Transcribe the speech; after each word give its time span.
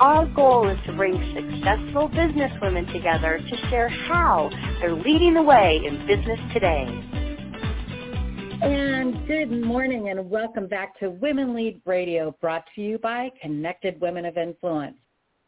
Our 0.00 0.24
goal 0.24 0.66
is 0.66 0.78
to 0.86 0.94
bring 0.94 1.12
successful 1.34 2.08
businesswomen 2.08 2.90
together 2.90 3.38
to 3.38 3.68
share 3.68 3.90
how 3.90 4.48
they're 4.80 4.94
leading 4.94 5.34
the 5.34 5.42
way 5.42 5.78
in 5.84 6.06
business 6.06 6.40
today. 6.54 6.86
And 8.62 9.28
good 9.28 9.52
morning 9.52 10.08
and 10.08 10.30
welcome 10.30 10.68
back 10.68 10.98
to 11.00 11.10
Women 11.10 11.54
Lead 11.54 11.82
Radio 11.84 12.34
brought 12.40 12.64
to 12.76 12.80
you 12.80 12.96
by 12.96 13.30
Connected 13.42 14.00
Women 14.00 14.24
of 14.24 14.38
Influence. 14.38 14.96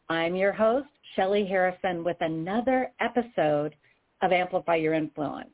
I'm 0.07 0.35
your 0.35 0.53
host, 0.53 0.85
Shelly 1.15 1.47
Harrison, 1.47 2.03
with 2.03 2.17
another 2.19 2.91
episode 2.99 3.73
of 4.21 4.31
Amplify 4.31 4.75
Your 4.75 4.93
Influence. 4.93 5.49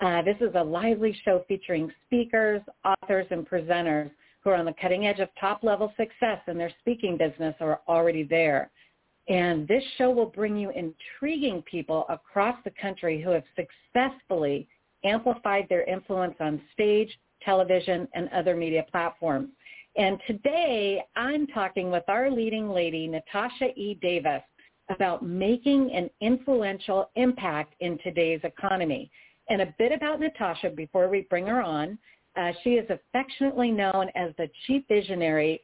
Uh, 0.00 0.22
this 0.22 0.36
is 0.40 0.54
a 0.54 0.64
lively 0.64 1.14
show 1.22 1.44
featuring 1.48 1.92
speakers, 2.06 2.62
authors, 2.82 3.26
and 3.30 3.46
presenters 3.46 4.10
who 4.42 4.50
are 4.50 4.56
on 4.56 4.64
the 4.64 4.74
cutting 4.80 5.06
edge 5.06 5.18
of 5.18 5.28
top-level 5.40 5.92
success 5.96 6.40
in 6.46 6.56
their 6.56 6.72
speaking 6.80 7.16
business 7.16 7.54
are 7.60 7.80
already 7.88 8.22
there. 8.22 8.70
And 9.28 9.68
this 9.68 9.84
show 9.98 10.10
will 10.10 10.26
bring 10.26 10.56
you 10.56 10.70
intriguing 10.70 11.62
people 11.62 12.06
across 12.08 12.56
the 12.64 12.72
country 12.80 13.20
who 13.20 13.30
have 13.30 13.44
successfully 13.56 14.68
amplified 15.04 15.66
their 15.68 15.84
influence 15.84 16.34
on 16.40 16.60
stage, 16.72 17.10
television, 17.44 18.08
and 18.14 18.28
other 18.30 18.56
media 18.56 18.84
platforms. 18.90 19.50
And 19.96 20.18
today 20.26 21.02
I'm 21.16 21.46
talking 21.48 21.90
with 21.90 22.04
our 22.08 22.30
leading 22.30 22.70
lady, 22.70 23.06
Natasha 23.06 23.66
E. 23.76 23.98
Davis, 24.00 24.42
about 24.90 25.24
making 25.24 25.92
an 25.92 26.08
influential 26.20 27.10
impact 27.16 27.74
in 27.80 27.98
today's 27.98 28.40
economy. 28.44 29.10
And 29.50 29.62
a 29.62 29.74
bit 29.78 29.92
about 29.92 30.20
Natasha 30.20 30.70
before 30.70 31.08
we 31.08 31.26
bring 31.28 31.46
her 31.46 31.62
on. 31.62 31.98
Uh, 32.38 32.52
she 32.62 32.70
is 32.70 32.88
affectionately 32.88 33.70
known 33.70 34.08
as 34.14 34.32
the 34.38 34.48
chief 34.66 34.84
visionary, 34.88 35.60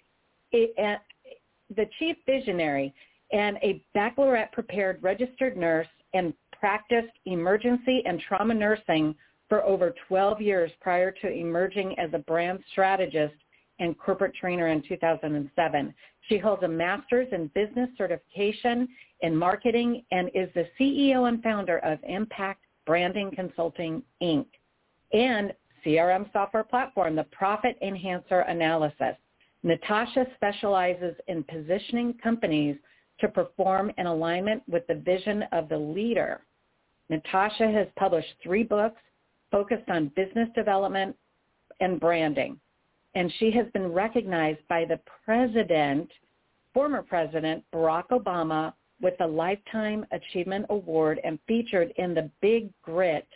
the 0.52 1.86
chief 1.98 2.16
visionary, 2.26 2.92
and 3.32 3.56
a 3.62 3.82
baccalaureate 3.94 4.50
prepared 4.52 5.00
registered 5.02 5.56
nurse 5.56 5.86
and 6.14 6.34
practiced 6.58 7.12
emergency 7.26 8.02
and 8.06 8.20
trauma 8.20 8.54
nursing 8.54 9.14
for 9.48 9.62
over 9.62 9.94
12 10.08 10.40
years 10.40 10.70
prior 10.80 11.10
to 11.10 11.30
emerging 11.30 11.96
as 11.98 12.10
a 12.12 12.18
brand 12.18 12.58
strategist 12.72 13.34
and 13.78 13.96
corporate 13.98 14.34
trainer 14.34 14.68
in 14.68 14.82
2007. 14.88 15.94
She 16.28 16.38
holds 16.38 16.62
a 16.62 16.68
master's 16.68 17.28
in 17.32 17.48
business 17.54 17.90
certification 17.96 18.88
in 19.20 19.36
marketing 19.36 20.04
and 20.10 20.28
is 20.34 20.48
the 20.54 20.66
CEO 20.78 21.28
and 21.28 21.42
founder 21.42 21.78
of 21.78 21.98
Impact 22.04 22.60
Branding 22.86 23.30
Consulting, 23.34 24.02
Inc. 24.22 24.46
and 25.12 25.52
CRM 25.84 26.32
software 26.32 26.64
platform, 26.64 27.16
the 27.16 27.24
Profit 27.24 27.76
Enhancer 27.82 28.40
Analysis. 28.40 29.16
Natasha 29.62 30.26
specializes 30.36 31.14
in 31.28 31.42
positioning 31.44 32.14
companies 32.22 32.76
to 33.20 33.28
perform 33.28 33.90
in 33.98 34.06
alignment 34.06 34.62
with 34.68 34.86
the 34.86 34.94
vision 34.94 35.44
of 35.52 35.68
the 35.68 35.78
leader. 35.78 36.42
Natasha 37.08 37.70
has 37.70 37.86
published 37.96 38.28
three 38.42 38.62
books 38.62 39.00
focused 39.50 39.88
on 39.88 40.12
business 40.16 40.48
development 40.54 41.16
and 41.80 42.00
branding. 42.00 42.58
And 43.14 43.32
she 43.38 43.50
has 43.52 43.66
been 43.72 43.92
recognized 43.92 44.66
by 44.68 44.84
the 44.84 44.98
president, 45.24 46.10
former 46.72 47.02
president, 47.02 47.62
Barack 47.72 48.08
Obama, 48.10 48.72
with 49.00 49.14
the 49.18 49.26
Lifetime 49.26 50.04
Achievement 50.12 50.66
Award 50.70 51.20
and 51.24 51.38
featured 51.46 51.92
in 51.98 52.14
the 52.14 52.30
Big 52.40 52.70
Grit 52.82 53.28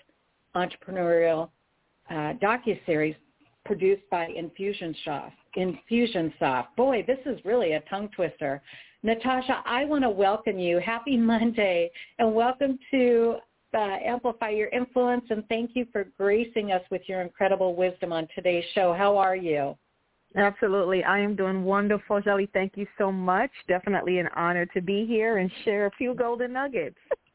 entrepreneurial 0.56 1.50
uh, 2.10 2.34
docu-series 2.42 3.14
produced 3.64 4.02
by 4.10 4.28
Infusionsoft. 4.28 5.32
Infusionsoft. 5.56 6.68
Boy, 6.76 7.04
this 7.06 7.18
is 7.26 7.38
really 7.44 7.72
a 7.72 7.80
tongue 7.90 8.08
twister. 8.14 8.62
Natasha, 9.02 9.62
I 9.64 9.84
want 9.84 10.02
to 10.04 10.10
welcome 10.10 10.58
you. 10.58 10.80
Happy 10.80 11.16
Monday, 11.18 11.90
and 12.18 12.34
welcome 12.34 12.78
to 12.90 13.36
uh, 13.74 13.96
Amplify 14.04 14.50
Your 14.50 14.68
Influence, 14.68 15.24
and 15.30 15.46
thank 15.48 15.72
you 15.74 15.86
for 15.92 16.06
gracing 16.16 16.72
us 16.72 16.82
with 16.90 17.02
your 17.06 17.20
incredible 17.20 17.74
wisdom 17.74 18.12
on 18.12 18.26
today's 18.34 18.64
show. 18.74 18.94
How 18.94 19.16
are 19.18 19.36
you? 19.36 19.76
Absolutely. 20.36 21.04
I 21.04 21.18
am 21.18 21.36
doing 21.36 21.64
wonderful, 21.64 22.20
Shelly. 22.22 22.48
Thank 22.52 22.72
you 22.76 22.86
so 22.98 23.10
much. 23.10 23.50
Definitely 23.66 24.18
an 24.18 24.28
honor 24.36 24.66
to 24.66 24.80
be 24.80 25.06
here 25.06 25.38
and 25.38 25.50
share 25.64 25.86
a 25.86 25.90
few 25.92 26.14
golden 26.14 26.52
nuggets. 26.52 26.96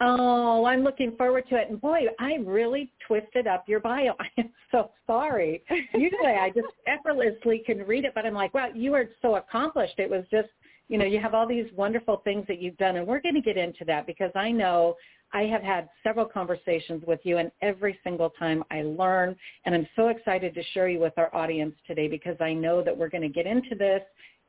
Oh, 0.00 0.66
I'm 0.66 0.82
looking 0.82 1.16
forward 1.16 1.44
to 1.48 1.56
it. 1.56 1.70
And 1.70 1.80
boy, 1.80 2.00
I 2.18 2.34
really 2.44 2.92
twisted 3.06 3.46
up 3.46 3.64
your 3.66 3.80
bio. 3.80 4.14
I 4.20 4.28
am 4.38 4.50
so 4.70 4.90
sorry. 5.06 5.62
Usually 5.94 6.32
I 6.38 6.50
just 6.50 6.68
effortlessly 6.86 7.62
can 7.64 7.78
read 7.78 8.04
it, 8.04 8.12
but 8.14 8.26
I'm 8.26 8.34
like, 8.34 8.52
wow, 8.52 8.68
you 8.74 8.94
are 8.94 9.06
so 9.22 9.36
accomplished. 9.36 9.94
It 9.98 10.10
was 10.10 10.24
just, 10.30 10.48
you 10.88 10.98
know, 10.98 11.06
you 11.06 11.18
have 11.18 11.34
all 11.34 11.46
these 11.46 11.66
wonderful 11.74 12.18
things 12.24 12.44
that 12.46 12.60
you've 12.60 12.76
done. 12.76 12.96
And 12.96 13.06
we're 13.06 13.20
going 13.20 13.34
to 13.34 13.40
get 13.40 13.56
into 13.56 13.84
that 13.86 14.06
because 14.06 14.30
I 14.34 14.50
know 14.50 14.96
I 15.32 15.42
have 15.42 15.62
had 15.62 15.88
several 16.04 16.26
conversations 16.26 17.02
with 17.06 17.20
you 17.24 17.38
and 17.38 17.50
every 17.62 17.98
single 18.04 18.30
time 18.30 18.62
I 18.70 18.82
learn. 18.82 19.34
And 19.64 19.74
I'm 19.74 19.88
so 19.96 20.08
excited 20.08 20.54
to 20.54 20.62
share 20.74 20.88
you 20.88 21.00
with 21.00 21.14
our 21.16 21.34
audience 21.34 21.74
today 21.86 22.06
because 22.06 22.36
I 22.40 22.52
know 22.52 22.82
that 22.82 22.96
we're 22.96 23.08
going 23.08 23.22
to 23.22 23.28
get 23.28 23.46
into 23.46 23.74
this 23.74 24.02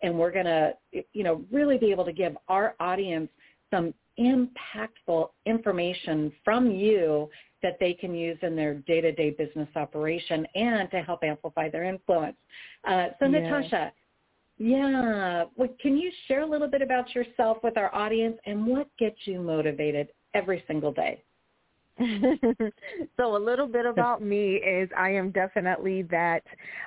and 0.03 0.17
we're 0.17 0.31
going 0.31 0.45
to, 0.45 0.73
you 1.13 1.23
know, 1.23 1.43
really 1.51 1.77
be 1.77 1.89
able 1.91 2.05
to 2.05 2.13
give 2.13 2.35
our 2.49 2.75
audience 2.79 3.29
some 3.71 3.93
impactful 4.19 5.29
information 5.45 6.31
from 6.43 6.71
you 6.71 7.29
that 7.63 7.77
they 7.79 7.93
can 7.93 8.13
use 8.13 8.37
in 8.41 8.55
their 8.55 8.75
day-to-day 8.75 9.31
business 9.31 9.69
operation 9.75 10.45
and 10.55 10.89
to 10.91 11.01
help 11.01 11.23
amplify 11.23 11.69
their 11.69 11.83
influence. 11.83 12.37
Uh, 12.87 13.07
so 13.19 13.25
yes. 13.25 13.43
Natasha, 13.43 13.91
yeah, 14.59 15.45
well, 15.55 15.69
can 15.79 15.97
you 15.97 16.11
share 16.27 16.41
a 16.41 16.45
little 16.45 16.67
bit 16.67 16.81
about 16.81 17.13
yourself 17.13 17.57
with 17.63 17.77
our 17.77 17.93
audience 17.93 18.37
and 18.45 18.65
what 18.65 18.87
gets 18.97 19.17
you 19.25 19.39
motivated 19.39 20.09
every 20.33 20.63
single 20.67 20.91
day? 20.91 21.23
so 23.17 23.35
a 23.35 23.39
little 23.39 23.67
bit 23.67 23.85
about 23.85 24.21
me 24.21 24.55
is 24.55 24.89
I 24.95 25.09
am 25.09 25.31
definitely 25.31 26.03
that 26.03 26.43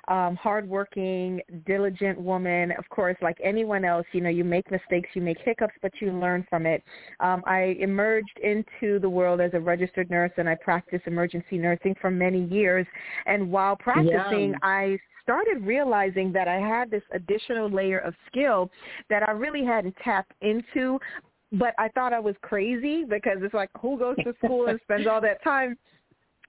um, 0.08 0.36
hardworking, 0.36 1.40
diligent 1.66 2.20
woman. 2.20 2.72
Of 2.78 2.88
course, 2.88 3.16
like 3.20 3.38
anyone 3.42 3.84
else, 3.84 4.06
you 4.12 4.20
know, 4.20 4.28
you 4.28 4.44
make 4.44 4.70
mistakes, 4.70 5.08
you 5.14 5.22
make 5.22 5.38
hiccups, 5.44 5.74
but 5.82 5.92
you 6.00 6.12
learn 6.12 6.46
from 6.48 6.66
it. 6.66 6.82
Um, 7.18 7.42
I 7.46 7.76
emerged 7.80 8.38
into 8.42 8.98
the 9.00 9.10
world 9.10 9.40
as 9.40 9.50
a 9.54 9.60
registered 9.60 10.10
nurse, 10.10 10.32
and 10.36 10.48
I 10.48 10.54
practiced 10.54 11.06
emergency 11.06 11.58
nursing 11.58 11.96
for 12.00 12.10
many 12.10 12.44
years. 12.44 12.86
And 13.26 13.50
while 13.50 13.76
practicing, 13.76 14.50
yeah. 14.50 14.58
I 14.62 14.98
started 15.22 15.64
realizing 15.64 16.32
that 16.32 16.48
I 16.48 16.56
had 16.56 16.90
this 16.90 17.02
additional 17.12 17.70
layer 17.70 17.98
of 17.98 18.14
skill 18.28 18.70
that 19.08 19.28
I 19.28 19.32
really 19.32 19.64
hadn't 19.64 19.94
tapped 20.02 20.32
into, 20.40 20.98
but 21.52 21.74
I 21.78 21.88
thought 21.88 22.12
I 22.12 22.20
was 22.20 22.34
crazy 22.42 23.04
because 23.04 23.38
it's 23.40 23.54
like 23.54 23.70
who 23.80 23.98
goes 23.98 24.16
to 24.24 24.34
school 24.44 24.66
and 24.66 24.78
spends 24.84 25.06
all 25.06 25.20
that 25.20 25.42
time 25.42 25.76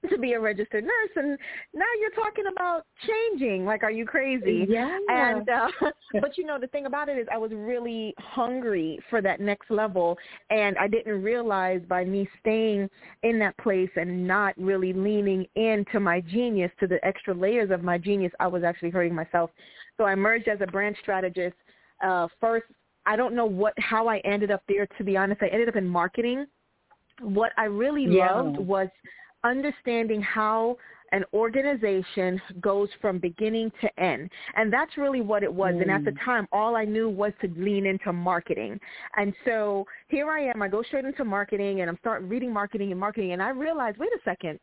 to 0.09 0.17
be 0.17 0.33
a 0.33 0.39
registered 0.39 0.83
nurse? 0.83 1.09
And 1.15 1.37
now 1.73 1.85
you're 1.99 2.23
talking 2.23 2.45
about 2.51 2.85
changing. 3.07 3.65
Like 3.65 3.83
are 3.83 3.91
you 3.91 4.05
crazy? 4.05 4.65
Yeah. 4.69 4.97
And 5.09 5.47
uh 5.49 5.67
but 6.21 6.37
you 6.37 6.45
know 6.45 6.59
the 6.59 6.67
thing 6.67 6.85
about 6.85 7.09
it 7.09 7.17
is 7.17 7.27
i 7.31 7.37
was 7.37 7.51
really 7.51 8.13
hungry 8.19 8.99
for 9.09 9.21
that 9.21 9.39
next 9.39 9.71
level. 9.71 10.17
And 10.49 10.77
i 10.77 10.87
didn't 10.87 11.21
realize 11.23 11.81
by 11.87 12.03
me 12.03 12.27
staying 12.39 12.89
in 13.23 13.39
that 13.39 13.57
place 13.57 13.89
and 13.95 14.27
not 14.27 14.53
really 14.57 14.93
leaning 14.93 15.45
into 15.55 15.99
my 15.99 16.21
genius 16.21 16.71
to 16.79 16.87
the 16.87 17.03
extra 17.05 17.33
layers 17.33 17.71
of 17.71 17.83
my 17.83 17.97
genius 17.97 18.31
i 18.39 18.47
was 18.47 18.63
actually 18.63 18.91
hurting 18.91 19.15
myself. 19.15 19.49
So 19.97 20.03
i 20.03 20.13
emerged 20.13 20.47
as 20.47 20.59
a 20.61 20.67
brand 20.67 20.95
strategist 21.01 21.55
uh 22.03 22.27
first 22.39 22.65
I 23.11 23.17
don't 23.17 23.35
know 23.35 23.45
what 23.45 23.73
how 23.77 24.07
I 24.07 24.19
ended 24.19 24.51
up 24.51 24.63
there 24.69 24.87
to 24.97 25.03
be 25.03 25.17
honest. 25.17 25.41
I 25.43 25.47
ended 25.47 25.67
up 25.67 25.75
in 25.75 25.85
marketing. 25.85 26.45
What 27.19 27.51
I 27.57 27.65
really 27.65 28.05
yeah. 28.05 28.31
loved 28.31 28.57
was 28.57 28.87
understanding 29.43 30.21
how 30.21 30.77
an 31.11 31.25
organization 31.33 32.41
goes 32.61 32.87
from 33.01 33.19
beginning 33.19 33.69
to 33.81 33.99
end. 34.01 34.29
And 34.55 34.71
that's 34.71 34.97
really 34.97 35.19
what 35.19 35.43
it 35.43 35.53
was. 35.53 35.73
Mm. 35.73 35.81
And 35.81 35.91
at 35.91 36.05
the 36.05 36.11
mm. 36.11 36.23
time, 36.23 36.47
all 36.53 36.77
I 36.77 36.85
knew 36.85 37.09
was 37.09 37.33
to 37.41 37.49
lean 37.57 37.85
into 37.85 38.13
marketing. 38.13 38.79
And 39.17 39.33
so 39.43 39.85
here 40.07 40.31
I 40.31 40.43
am. 40.45 40.61
I 40.61 40.69
go 40.69 40.81
straight 40.81 41.03
into 41.03 41.25
marketing 41.25 41.81
and 41.81 41.89
I'm 41.89 41.97
start 41.97 42.21
reading 42.23 42.53
marketing 42.53 42.91
and 42.91 42.99
marketing. 42.99 43.33
And 43.33 43.43
I 43.43 43.49
realized, 43.49 43.97
wait 43.97 44.11
a 44.15 44.19
second, 44.23 44.57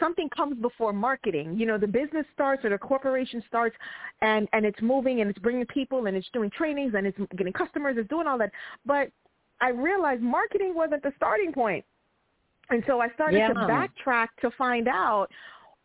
something 0.00 0.28
comes 0.30 0.56
before 0.60 0.92
marketing. 0.92 1.56
You 1.56 1.66
know, 1.66 1.78
the 1.78 1.86
business 1.86 2.26
starts 2.34 2.64
or 2.64 2.70
the 2.70 2.78
corporation 2.78 3.42
starts 3.46 3.76
and, 4.20 4.48
and 4.52 4.64
it's 4.64 4.80
moving 4.80 5.20
and 5.20 5.30
it's 5.30 5.38
bringing 5.38 5.66
people 5.66 6.06
and 6.06 6.16
it's 6.16 6.28
doing 6.32 6.50
trainings 6.50 6.94
and 6.96 7.06
it's 7.06 7.18
getting 7.36 7.52
customers, 7.52 7.96
it's 7.98 8.08
doing 8.08 8.26
all 8.26 8.38
that. 8.38 8.50
But 8.86 9.10
I 9.60 9.70
realized 9.70 10.22
marketing 10.22 10.74
wasn't 10.74 11.02
the 11.02 11.12
starting 11.16 11.52
point. 11.52 11.84
And 12.70 12.82
so 12.86 13.00
I 13.00 13.08
started 13.10 13.38
yeah. 13.38 13.48
to 13.48 13.54
backtrack 13.54 14.28
to 14.42 14.50
find 14.52 14.88
out 14.88 15.28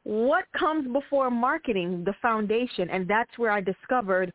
what 0.04 0.44
comes 0.58 0.92
before 0.92 1.32
marketing, 1.32 2.04
the 2.06 2.14
foundation, 2.22 2.90
and 2.90 3.08
that's 3.08 3.32
where 3.38 3.52
I 3.52 3.62
discovered 3.62 4.34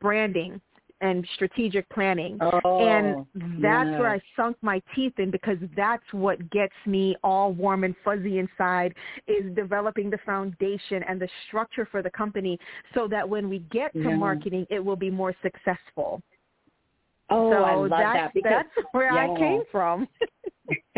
branding 0.00 0.60
and 1.00 1.26
strategic 1.34 1.88
planning. 1.90 2.38
Oh, 2.40 2.86
and 2.86 3.26
that's 3.60 3.88
yeah. 3.90 3.98
where 3.98 4.10
I 4.10 4.20
sunk 4.34 4.56
my 4.62 4.80
teeth 4.94 5.12
in 5.18 5.30
because 5.30 5.58
that's 5.76 6.04
what 6.12 6.50
gets 6.50 6.74
me 6.86 7.16
all 7.22 7.52
warm 7.52 7.84
and 7.84 7.94
fuzzy 8.04 8.38
inside 8.38 8.94
is 9.26 9.54
developing 9.54 10.08
the 10.10 10.18
foundation 10.24 11.02
and 11.08 11.20
the 11.20 11.28
structure 11.46 11.86
for 11.90 12.02
the 12.02 12.10
company 12.10 12.58
so 12.94 13.06
that 13.08 13.28
when 13.28 13.48
we 13.48 13.60
get 13.70 13.92
to 13.92 14.00
yeah. 14.00 14.16
marketing, 14.16 14.66
it 14.70 14.82
will 14.82 14.96
be 14.96 15.10
more 15.10 15.34
successful. 15.42 16.22
Oh, 17.28 17.52
so 17.52 17.62
I 17.62 17.74
love 17.74 17.90
that's, 17.90 18.16
that. 18.16 18.34
Because, 18.34 18.52
that's 18.52 18.86
where 18.92 19.12
yeah. 19.12 19.34
I 19.34 19.38
came 19.38 19.62
from. 19.70 20.08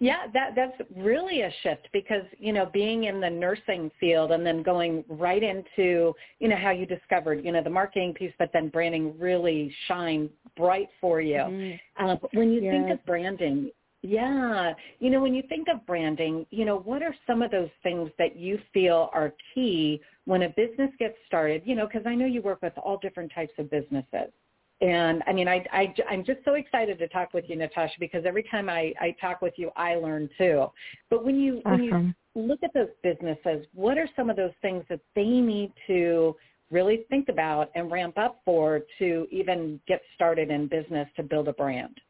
yeah, 0.00 0.26
that 0.32 0.54
that's 0.54 0.80
really 0.96 1.42
a 1.42 1.52
shift 1.62 1.88
because, 1.92 2.24
you 2.38 2.52
know, 2.52 2.66
being 2.72 3.04
in 3.04 3.20
the 3.20 3.30
nursing 3.30 3.90
field 3.98 4.32
and 4.32 4.44
then 4.44 4.62
going 4.62 5.04
right 5.08 5.42
into, 5.42 6.14
you 6.38 6.48
know, 6.48 6.56
how 6.56 6.70
you 6.70 6.86
discovered, 6.86 7.44
you 7.44 7.52
know, 7.52 7.62
the 7.62 7.70
marketing 7.70 8.14
piece, 8.14 8.32
but 8.38 8.50
then 8.52 8.68
branding 8.68 9.18
really 9.18 9.74
shine 9.88 10.28
bright 10.56 10.88
for 11.00 11.20
you. 11.20 11.36
Mm-hmm. 11.36 12.06
Uh, 12.06 12.16
when 12.32 12.52
you 12.52 12.60
yes. 12.62 12.72
think 12.72 12.90
of 12.90 13.04
branding, 13.06 13.70
yeah, 14.02 14.72
you 14.98 15.10
know, 15.10 15.20
when 15.20 15.34
you 15.34 15.42
think 15.48 15.68
of 15.68 15.84
branding, 15.86 16.46
you 16.50 16.64
know, 16.64 16.78
what 16.78 17.02
are 17.02 17.14
some 17.26 17.42
of 17.42 17.50
those 17.50 17.68
things 17.82 18.10
that 18.18 18.36
you 18.36 18.58
feel 18.72 19.10
are 19.12 19.34
key 19.54 20.00
when 20.24 20.42
a 20.42 20.48
business 20.50 20.90
gets 20.98 21.16
started? 21.26 21.62
You 21.66 21.74
know, 21.74 21.86
because 21.86 22.06
I 22.06 22.14
know 22.14 22.26
you 22.26 22.40
work 22.40 22.62
with 22.62 22.72
all 22.78 22.98
different 22.98 23.30
types 23.34 23.52
of 23.58 23.70
businesses. 23.70 24.32
And 24.80 25.22
I 25.26 25.32
mean, 25.32 25.46
I, 25.46 25.64
I, 25.72 25.94
I'm 26.08 26.24
just 26.24 26.40
so 26.44 26.54
excited 26.54 26.98
to 26.98 27.08
talk 27.08 27.34
with 27.34 27.44
you, 27.48 27.56
Natasha, 27.56 27.94
because 28.00 28.24
every 28.24 28.42
time 28.44 28.68
I, 28.68 28.94
I 28.98 29.14
talk 29.20 29.42
with 29.42 29.54
you, 29.56 29.70
I 29.76 29.96
learn 29.96 30.30
too. 30.38 30.66
But 31.10 31.24
when 31.24 31.38
you, 31.38 31.60
awesome. 31.66 31.90
when 31.90 32.04
you 32.34 32.42
look 32.42 32.60
at 32.62 32.72
those 32.72 32.88
businesses, 33.02 33.66
what 33.74 33.98
are 33.98 34.08
some 34.16 34.30
of 34.30 34.36
those 34.36 34.52
things 34.62 34.84
that 34.88 35.00
they 35.14 35.26
need 35.26 35.72
to 35.86 36.34
really 36.70 37.04
think 37.10 37.28
about 37.28 37.70
and 37.74 37.90
ramp 37.90 38.16
up 38.16 38.40
for 38.44 38.80
to 38.98 39.26
even 39.30 39.80
get 39.86 40.00
started 40.14 40.50
in 40.50 40.66
business 40.66 41.08
to 41.16 41.22
build 41.22 41.48
a 41.48 41.52
brand? 41.52 42.00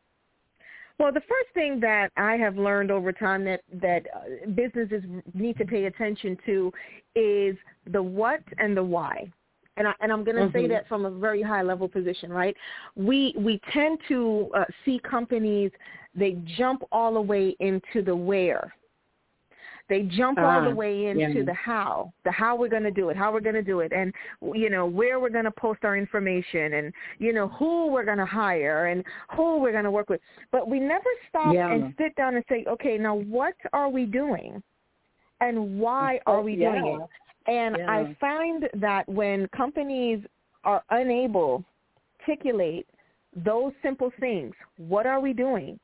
Well, 0.98 1.12
the 1.12 1.20
first 1.20 1.48
thing 1.54 1.80
that 1.80 2.10
I 2.18 2.34
have 2.36 2.56
learned 2.58 2.90
over 2.90 3.10
time 3.10 3.42
that 3.46 3.62
that 3.80 4.06
uh, 4.14 4.50
businesses 4.54 5.02
need 5.32 5.56
to 5.56 5.64
pay 5.64 5.86
attention 5.86 6.36
to 6.44 6.70
is 7.16 7.56
the 7.90 8.02
what 8.02 8.42
and 8.58 8.76
the 8.76 8.82
why 8.82 9.32
and 9.76 9.88
I, 9.88 9.94
and 10.00 10.12
I'm 10.12 10.24
going 10.24 10.36
to 10.36 10.42
mm-hmm. 10.42 10.56
say 10.56 10.68
that 10.68 10.88
from 10.88 11.06
a 11.06 11.10
very 11.10 11.42
high 11.42 11.62
level 11.62 11.88
position, 11.88 12.30
right? 12.30 12.56
We 12.96 13.34
we 13.36 13.60
tend 13.72 13.98
to 14.08 14.50
uh, 14.54 14.64
see 14.84 15.00
companies 15.08 15.70
they 16.14 16.38
jump 16.58 16.82
all 16.90 17.14
the 17.14 17.20
way 17.20 17.56
into 17.60 18.02
the 18.04 18.14
where. 18.14 18.74
They 19.88 20.02
jump 20.02 20.38
uh, 20.38 20.42
all 20.42 20.64
the 20.64 20.74
way 20.74 21.06
into 21.06 21.40
yeah. 21.40 21.44
the 21.44 21.52
how, 21.52 22.12
the 22.24 22.30
how 22.30 22.54
we're 22.54 22.68
going 22.68 22.84
to 22.84 22.92
do 22.92 23.08
it, 23.08 23.16
how 23.16 23.32
we're 23.32 23.40
going 23.40 23.56
to 23.56 23.62
do 23.62 23.80
it, 23.80 23.92
and 23.92 24.14
you 24.54 24.70
know 24.70 24.86
where 24.86 25.18
we're 25.18 25.30
going 25.30 25.46
to 25.46 25.50
post 25.50 25.80
our 25.82 25.96
information, 25.96 26.74
and 26.74 26.92
you 27.18 27.32
know 27.32 27.48
who 27.48 27.88
we're 27.88 28.04
going 28.04 28.18
to 28.18 28.24
hire, 28.24 28.86
and 28.86 29.04
who 29.36 29.58
we're 29.58 29.72
going 29.72 29.84
to 29.84 29.90
work 29.90 30.08
with. 30.08 30.20
But 30.52 30.68
we 30.68 30.78
never 30.78 31.10
stop 31.28 31.52
yeah. 31.52 31.72
and 31.72 31.92
sit 31.98 32.14
down 32.14 32.36
and 32.36 32.44
say, 32.48 32.64
okay, 32.68 32.98
now 32.98 33.16
what 33.16 33.54
are 33.72 33.88
we 33.88 34.04
doing, 34.04 34.62
and 35.40 35.80
why 35.80 36.20
are 36.24 36.40
we 36.40 36.54
yeah. 36.54 36.70
doing 36.70 37.00
it? 37.00 37.08
And 37.50 37.76
yeah. 37.78 37.90
I 37.90 38.16
find 38.20 38.68
that 38.74 39.08
when 39.08 39.48
companies 39.48 40.20
are 40.62 40.84
unable 40.90 41.58
to 41.58 42.30
articulate 42.30 42.86
those 43.34 43.72
simple 43.82 44.12
things, 44.20 44.52
what 44.76 45.06
are 45.06 45.20
we 45.20 45.32
doing? 45.32 45.80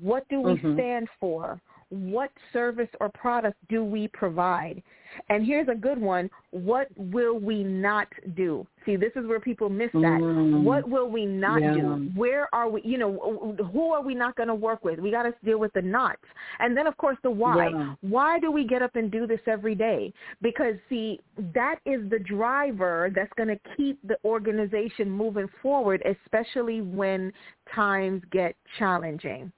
What 0.00 0.28
do 0.28 0.40
we 0.40 0.54
mm-hmm. 0.54 0.74
stand 0.74 1.08
for? 1.18 1.60
What 1.90 2.30
service 2.52 2.88
or 3.00 3.08
product 3.10 3.56
do 3.68 3.82
we 3.82 4.08
provide? 4.08 4.82
And 5.30 5.46
here's 5.46 5.68
a 5.68 5.74
good 5.74 5.98
one. 5.98 6.28
What 6.50 6.88
will 6.96 7.38
we 7.38 7.64
not 7.64 8.08
do? 8.36 8.66
See, 8.84 8.96
this 8.96 9.12
is 9.16 9.26
where 9.26 9.40
people 9.40 9.70
miss 9.70 9.90
that. 9.92 10.20
Mm. 10.20 10.62
What 10.62 10.88
will 10.88 11.08
we 11.08 11.24
not 11.24 11.62
yeah. 11.62 11.74
do? 11.74 12.10
Where 12.14 12.46
are 12.54 12.68
we, 12.68 12.82
you 12.84 12.98
know, 12.98 13.56
who 13.72 13.92
are 13.92 14.02
we 14.02 14.14
not 14.14 14.36
going 14.36 14.48
to 14.48 14.54
work 14.54 14.84
with? 14.84 14.98
We 14.98 15.10
got 15.10 15.22
to 15.22 15.34
deal 15.44 15.58
with 15.58 15.72
the 15.72 15.80
nots. 15.82 16.22
And 16.58 16.76
then, 16.76 16.86
of 16.86 16.96
course, 16.98 17.16
the 17.22 17.30
why. 17.30 17.70
Yeah. 17.70 17.94
Why 18.02 18.38
do 18.38 18.50
we 18.50 18.66
get 18.66 18.82
up 18.82 18.96
and 18.96 19.10
do 19.10 19.26
this 19.26 19.40
every 19.46 19.74
day? 19.74 20.12
Because, 20.42 20.74
see, 20.88 21.20
that 21.54 21.76
is 21.86 22.08
the 22.10 22.18
driver 22.18 23.10
that's 23.14 23.32
going 23.36 23.48
to 23.48 23.58
keep 23.76 23.98
the 24.06 24.18
organization 24.24 25.10
moving 25.10 25.48
forward, 25.62 26.02
especially 26.04 26.82
when 26.82 27.32
times 27.74 28.22
get 28.30 28.56
challenging. 28.78 29.50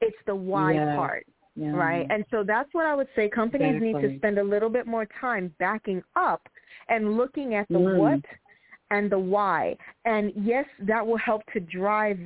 It's 0.00 0.16
the 0.26 0.34
why 0.34 0.74
yeah. 0.74 0.96
part. 0.96 1.26
Yeah. 1.56 1.70
Right. 1.70 2.06
And 2.10 2.24
so 2.30 2.44
that's 2.46 2.68
what 2.72 2.84
I 2.84 2.94
would 2.94 3.08
say 3.16 3.28
companies 3.30 3.76
exactly. 3.76 3.92
need 3.92 4.12
to 4.12 4.18
spend 4.18 4.38
a 4.38 4.44
little 4.44 4.68
bit 4.68 4.86
more 4.86 5.08
time 5.20 5.54
backing 5.58 6.02
up 6.14 6.46
and 6.88 7.16
looking 7.16 7.54
at 7.54 7.66
the 7.68 7.78
mm. 7.78 7.96
what 7.96 8.20
and 8.90 9.10
the 9.10 9.18
why. 9.18 9.76
And 10.04 10.32
yes, 10.36 10.66
that 10.80 11.04
will 11.04 11.16
help 11.16 11.42
to 11.54 11.60
drive 11.60 12.18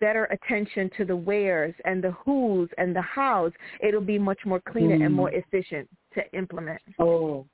better 0.00 0.24
attention 0.26 0.90
to 0.96 1.04
the 1.04 1.16
wheres 1.16 1.74
and 1.84 2.02
the 2.02 2.12
who's 2.24 2.70
and 2.78 2.96
the 2.96 3.02
how's. 3.02 3.52
It'll 3.80 4.00
be 4.00 4.18
much 4.18 4.40
more 4.44 4.60
cleaner 4.60 4.98
mm. 4.98 5.04
and 5.06 5.14
more 5.14 5.30
efficient 5.30 5.88
to 6.14 6.22
implement. 6.32 6.80
Oh, 6.98 7.46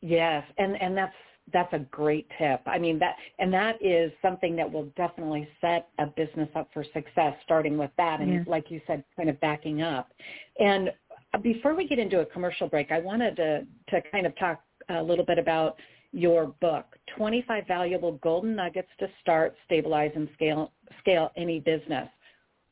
yes. 0.00 0.44
And 0.58 0.80
and 0.80 0.96
that's 0.96 1.14
that's 1.52 1.72
a 1.72 1.80
great 1.90 2.26
tip. 2.38 2.62
I 2.66 2.78
mean 2.78 2.98
that 3.00 3.16
and 3.38 3.52
that 3.52 3.76
is 3.84 4.10
something 4.22 4.56
that 4.56 4.70
will 4.70 4.86
definitely 4.96 5.46
set 5.60 5.88
a 5.98 6.06
business 6.06 6.48
up 6.54 6.68
for 6.72 6.84
success 6.94 7.34
starting 7.44 7.76
with 7.76 7.90
that 7.98 8.20
and 8.20 8.32
Yeah. 8.32 8.44
like 8.46 8.70
you 8.70 8.80
said 8.86 9.04
kind 9.16 9.28
of 9.28 9.38
backing 9.40 9.82
up. 9.82 10.10
And 10.58 10.90
uh, 11.34 11.38
before 11.38 11.74
we 11.74 11.86
get 11.86 11.98
into 11.98 12.20
a 12.20 12.26
commercial 12.26 12.68
break, 12.68 12.90
I 12.90 13.00
wanted 13.00 13.36
to 13.36 13.66
to 13.90 14.02
kind 14.10 14.26
of 14.26 14.36
talk 14.38 14.60
a 14.88 15.02
little 15.02 15.24
bit 15.24 15.38
about 15.38 15.76
your 16.12 16.46
book, 16.60 16.86
25 17.16 17.66
valuable 17.66 18.12
golden 18.22 18.54
nuggets 18.54 18.88
to 19.00 19.08
start, 19.20 19.56
stabilize 19.66 20.12
and 20.14 20.28
scale 20.34 20.72
scale 21.00 21.30
any 21.36 21.60
business. 21.60 22.08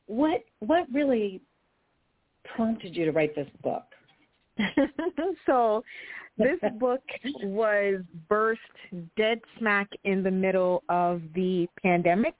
What 0.07 0.43
what 0.59 0.87
really 0.91 1.41
prompted 2.55 2.95
you 2.95 3.05
to 3.05 3.11
write 3.11 3.35
this 3.35 3.47
book? 3.61 3.83
so 5.45 5.83
this 6.37 6.59
book 6.79 7.01
was 7.43 8.01
birthed 8.29 8.57
dead 9.17 9.39
smack 9.57 9.89
in 10.03 10.23
the 10.23 10.31
middle 10.31 10.83
of 10.89 11.21
the 11.35 11.67
pandemic. 11.81 12.35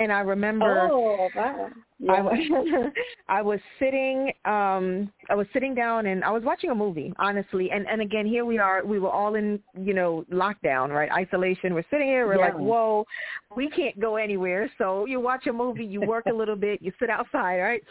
And 0.00 0.12
I 0.12 0.20
remember 0.20 0.88
oh, 0.90 1.30
wow. 1.36 1.68
yeah. 2.00 2.12
I 2.12 2.20
was 2.20 2.92
I 3.28 3.42
was 3.42 3.60
sitting 3.78 4.32
um 4.44 5.12
I 5.30 5.36
was 5.36 5.46
sitting 5.52 5.72
down 5.72 6.06
and 6.06 6.24
I 6.24 6.30
was 6.30 6.42
watching 6.42 6.70
a 6.70 6.74
movie, 6.74 7.12
honestly. 7.20 7.70
And 7.70 7.86
and 7.86 8.02
again 8.02 8.26
here 8.26 8.44
we 8.44 8.58
are, 8.58 8.84
we 8.84 8.98
were 8.98 9.10
all 9.10 9.36
in, 9.36 9.60
you 9.80 9.94
know, 9.94 10.24
lockdown, 10.32 10.88
right? 10.88 11.10
Isolation. 11.12 11.74
We're 11.74 11.84
sitting 11.92 12.08
here, 12.08 12.26
we're 12.26 12.38
Yeah. 12.38 12.46
like, 12.46 12.54
Whoa, 12.54 13.06
we 13.56 13.70
can't 13.70 13.98
go 14.00 14.16
anywhere. 14.16 14.68
So 14.78 15.06
you 15.06 15.20
watch 15.20 15.46
a 15.46 15.52
movie, 15.52 15.84
you 15.84 16.00
work 16.00 16.26
a 16.26 16.34
little 16.34 16.56
bit, 16.56 16.82
you 16.82 16.92
sit 16.98 17.08
outside, 17.08 17.60
right? 17.60 17.82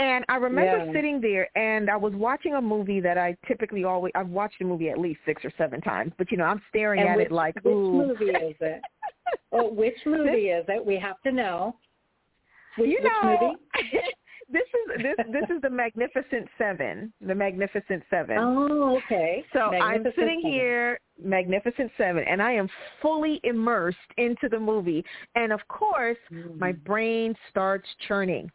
And 0.00 0.24
I 0.30 0.36
remember 0.36 0.78
Yeah. 0.78 0.92
sitting 0.94 1.20
there 1.20 1.46
and 1.56 1.90
I 1.90 1.96
was 1.96 2.14
watching 2.14 2.54
a 2.54 2.60
movie 2.60 3.00
that 3.00 3.18
I 3.18 3.36
typically 3.46 3.84
always 3.84 4.12
I've 4.14 4.30
watched 4.30 4.60
a 4.62 4.64
movie 4.64 4.88
at 4.88 4.98
least 4.98 5.20
six 5.26 5.44
or 5.44 5.52
seven 5.58 5.82
times, 5.82 6.12
but 6.16 6.30
you 6.32 6.38
know, 6.38 6.44
I'm 6.44 6.62
staring 6.70 7.00
And 7.00 7.08
at 7.10 7.16
which, 7.18 7.26
it 7.26 7.32
like, 7.32 7.54
which 7.56 7.66
ooh. 7.74 7.98
Which 7.98 8.18
movie 8.18 8.32
is 8.32 8.56
it? 8.60 8.82
oh, 9.52 9.68
which 9.70 9.98
movie 10.06 10.48
is 10.48 10.64
it? 10.68 10.84
We 10.84 10.96
have 10.98 11.20
to 11.22 11.30
know. 11.30 11.76
Which, 12.76 12.88
you 12.88 12.98
which 13.02 13.12
know, 13.22 13.40
movie? 13.42 13.56
this 14.50 14.62
is 14.62 15.02
this 15.02 15.16
this 15.32 15.44
is 15.54 15.60
the 15.60 15.68
Magnificent 15.68 16.48
Seven. 16.56 17.12
The 17.20 17.34
Magnificent 17.34 18.02
Seven. 18.08 18.38
Oh, 18.38 18.96
okay. 19.04 19.44
So 19.52 19.60
I'm 19.60 20.02
sitting 20.16 20.40
Seven. 20.42 20.50
here, 20.50 21.00
Magnificent 21.22 21.90
Seven, 21.98 22.24
and 22.26 22.40
I 22.40 22.52
am 22.52 22.70
fully 23.02 23.38
immersed 23.44 23.98
into 24.16 24.48
the 24.48 24.58
movie. 24.58 25.04
And 25.34 25.52
of 25.52 25.60
course, 25.68 26.16
my 26.58 26.72
Mm. 26.72 26.84
brain 26.84 27.36
starts 27.50 27.88
churning. 28.08 28.50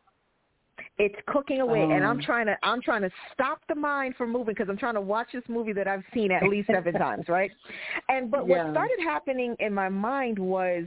It's 0.97 1.15
cooking 1.27 1.59
away, 1.59 1.81
and 1.91 2.05
I'm 2.05 2.19
Oh. 2.19 2.25
trying 2.25 2.45
to 2.45 2.57
I'm 2.63 2.81
trying 2.81 3.01
to 3.01 3.11
stop 3.33 3.59
the 3.67 3.75
mind 3.75 4.15
from 4.15 4.31
moving 4.31 4.53
because 4.53 4.69
I'm 4.69 4.77
trying 4.77 4.93
to 4.93 5.01
watch 5.01 5.27
this 5.33 5.43
movie 5.49 5.73
that 5.73 5.87
I've 5.87 6.03
seen 6.13 6.31
at 6.31 6.43
least 6.43 6.67
seven 6.67 6.93
times, 6.97 7.27
right? 7.27 7.51
And 8.07 8.31
but 8.31 8.47
Yeah. 8.47 8.63
what 8.63 8.71
started 8.71 8.99
happening 9.03 9.55
in 9.59 9.73
my 9.73 9.89
mind 9.89 10.39
was, 10.39 10.85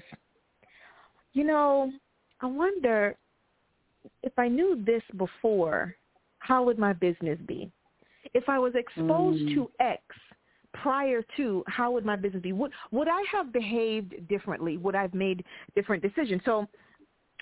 you 1.35 1.45
know, 1.45 1.93
I 2.41 2.47
wonder 2.47 3.17
if 4.23 4.33
I 4.39 4.49
knew 4.49 4.83
this 4.85 5.03
before, 5.17 5.95
how 6.39 6.63
would 6.65 6.79
my 6.79 6.95
business 6.95 7.39
be? 7.47 7.71
If 8.33 8.49
I 8.49 8.59
was 8.59 8.75
exposed 8.75 9.41
Mm. 9.41 9.55
to 9.55 9.71
X 9.81 10.03
prior 10.73 11.23
to, 11.37 11.65
how 11.67 11.91
would 11.91 12.05
my 12.05 12.17
business 12.17 12.43
be? 12.43 12.53
Would 12.53 12.73
would 12.93 13.09
I 13.09 13.23
have 13.31 13.53
behaved 13.53 14.27
differently? 14.29 14.79
Would 14.79 14.95
I 14.95 15.03
have 15.03 15.15
made 15.15 15.45
different 15.75 16.03
decisions? 16.03 16.41
So 16.45 16.67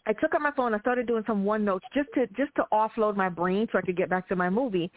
I 0.06 0.12
took 0.12 0.34
up 0.34 0.40
my 0.40 0.52
phone. 0.52 0.72
I 0.72 0.78
started 0.78 1.06
doing 1.06 1.24
some 1.26 1.44
OneNotes 1.44 1.80
just 1.94 2.08
to 2.14 2.26
just 2.36 2.54
to 2.56 2.64
offload 2.72 3.16
my 3.16 3.28
brain 3.28 3.66
so 3.72 3.78
I 3.78 3.82
could 3.82 3.96
get 3.96 4.08
back 4.08 4.28
to 4.28 4.36
my 4.36 4.48
movie. 4.48 4.90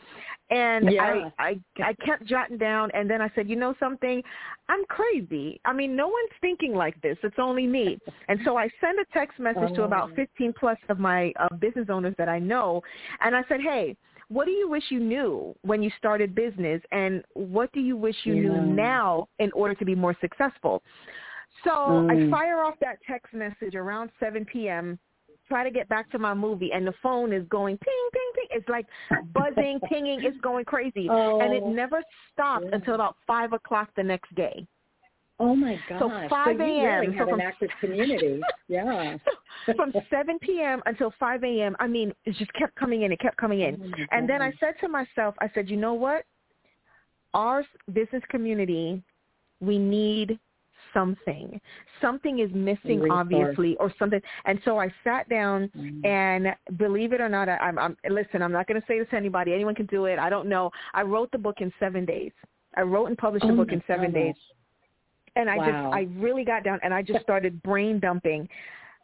And 0.50 0.92
yeah. 0.92 1.30
I, 1.40 1.44
I 1.44 1.60
I 1.84 1.94
kept 2.06 2.26
jotting 2.26 2.58
down, 2.58 2.92
and 2.94 3.10
then 3.10 3.22
I 3.22 3.30
said, 3.36 3.50
you 3.50 3.56
know 3.56 3.74
something, 3.80 4.22
I'm 4.68 4.86
crazy. 4.86 5.60
I 5.66 5.74
mean, 5.74 5.96
no 5.96 6.08
one's 6.08 6.32
thinking 6.42 6.76
like 6.76 7.00
this. 7.02 7.18
It's 7.24 7.40
only 7.40 7.66
me. 7.66 7.98
And 8.28 8.40
so 8.46 8.58
I 8.58 8.70
sent 8.80 9.00
a 9.00 9.06
text 9.14 9.40
message 9.40 9.74
to 9.76 9.84
about 9.84 10.12
15 10.16 10.54
plus 10.60 10.78
of 10.90 11.00
my 11.00 11.34
uh, 11.40 11.54
business 11.56 11.88
owners 11.90 12.16
that 12.18 12.30
I 12.30 12.40
know, 12.40 12.82
and 13.22 13.36
I 13.36 13.44
said, 13.50 13.62
hey 13.62 13.96
what 14.32 14.46
do 14.46 14.52
you 14.52 14.70
wish 14.70 14.84
you 14.90 15.00
knew 15.00 15.56
when 15.64 15.82
you 15.82 15.90
started 15.98 16.36
business 16.36 16.82
and 16.92 17.24
what 17.34 17.72
do 17.74 17.80
you 17.80 17.98
wish 17.98 18.16
you 18.26 18.36
yeah. 18.36 18.42
knew 18.42 18.62
now 18.62 19.28
in 19.40 19.52
order 19.54 19.74
to 19.74 19.84
be 19.84 19.96
more 19.96 20.16
successful 20.22 20.84
so 21.64 21.72
mm. 21.72 22.28
i 22.28 22.32
fire 22.32 22.62
off 22.62 22.76
that 22.82 22.98
text 23.08 23.34
message 23.34 23.76
around 23.76 24.10
7 24.20 24.46
p.m 24.46 25.00
try 25.48 25.64
to 25.64 25.72
get 25.72 25.90
back 25.90 26.10
to 26.12 26.20
my 26.20 26.34
movie 26.34 26.72
and 26.74 26.86
the 26.86 26.94
phone 27.02 27.34
is 27.34 27.44
going 27.50 27.78
ping 27.78 28.10
ping 28.14 28.32
ping 28.36 28.58
it's 28.58 28.70
like 28.70 28.86
buzzing 29.34 29.80
pinging 29.90 30.22
it's 30.24 30.40
going 30.42 30.64
crazy 30.64 31.08
oh. 31.10 31.40
and 31.42 31.54
it 31.54 31.66
never 31.66 32.02
stopped 32.32 32.66
yeah. 32.66 32.76
until 32.76 32.96
about 32.96 33.16
five 33.26 33.54
o'clock 33.54 33.90
the 33.96 34.04
next 34.04 34.34
day 34.36 34.66
Oh 35.42 35.56
my 35.56 35.80
gosh! 35.88 36.00
So 36.00 36.10
five 36.30 36.58
so 36.58 36.64
a.m. 36.64 37.00
Really 37.00 37.14
so 37.18 37.26
from, 37.26 37.34
an 37.36 37.42
active 37.42 37.70
community. 37.80 38.42
Yeah. 38.68 39.18
from 39.76 39.94
seven 40.10 40.38
p.m. 40.40 40.82
until 40.86 41.14
five 41.20 41.44
a.m. 41.44 41.76
I 41.80 41.88
mean, 41.88 42.14
it 42.26 42.36
just 42.36 42.52
kept 42.54 42.76
coming 42.76 43.04
in. 43.04 43.12
It 43.12 43.20
kept 43.20 43.38
coming 43.38 43.62
in. 43.62 43.82
Oh 43.82 44.04
and 44.12 44.30
then 44.30 44.42
I 44.42 44.52
said 44.60 44.74
to 44.82 44.90
myself, 44.90 45.36
I 45.40 45.50
said, 45.54 45.70
you 45.70 45.78
know 45.78 45.94
what? 45.94 46.24
Our 47.34 47.64
business 47.94 48.24
community, 48.30 49.02
we 49.62 49.78
need 49.78 50.40
something. 50.94 51.60
Something 52.02 52.40
is 52.40 52.50
missing, 52.54 53.10
obviously, 53.12 53.76
or 53.78 53.94
something. 54.00 54.22
And 54.46 54.60
so 54.66 54.80
I 54.80 54.94
sat 55.04 55.28
down, 55.30 55.70
mm-hmm. 55.76 56.06
and 56.06 56.56
believe 56.78 57.14
it 57.14 57.22
or 57.22 57.30
not, 57.30 57.50
I, 57.50 57.58
I'm, 57.58 57.78
I'm 57.78 57.98
listen. 58.10 58.42
I'm 58.42 58.52
not 58.52 58.68
going 58.68 58.80
to 58.80 58.88
say 58.88 59.00
this 59.00 59.10
to 59.10 59.16
anybody. 59.16 59.54
Anyone 59.54 59.76
can 59.76 59.88
do 59.88 60.06
it. 60.06 60.20
I 60.20 60.30
don't 60.30 60.48
know. 60.48 60.72
I 60.94 61.02
wrote 61.02 61.32
the 61.32 61.38
book 61.38 61.58
in 61.60 61.72
seven 61.80 62.06
days. 62.06 62.32
I 62.76 62.82
wrote 62.82 63.08
and 63.08 63.18
published 63.18 63.46
oh 63.46 63.50
the 63.50 63.54
book 63.54 63.72
in 63.72 63.82
seven 63.88 64.12
gosh. 64.12 64.22
days. 64.22 64.36
And 65.36 65.50
I 65.50 65.58
wow. 65.58 65.66
just, 65.66 65.96
I 65.96 66.20
really 66.20 66.44
got 66.44 66.64
down 66.64 66.80
and 66.84 66.94
I 66.94 67.02
just 67.02 67.22
started 67.22 67.62
brain 67.64 68.00
dumping. 68.00 68.48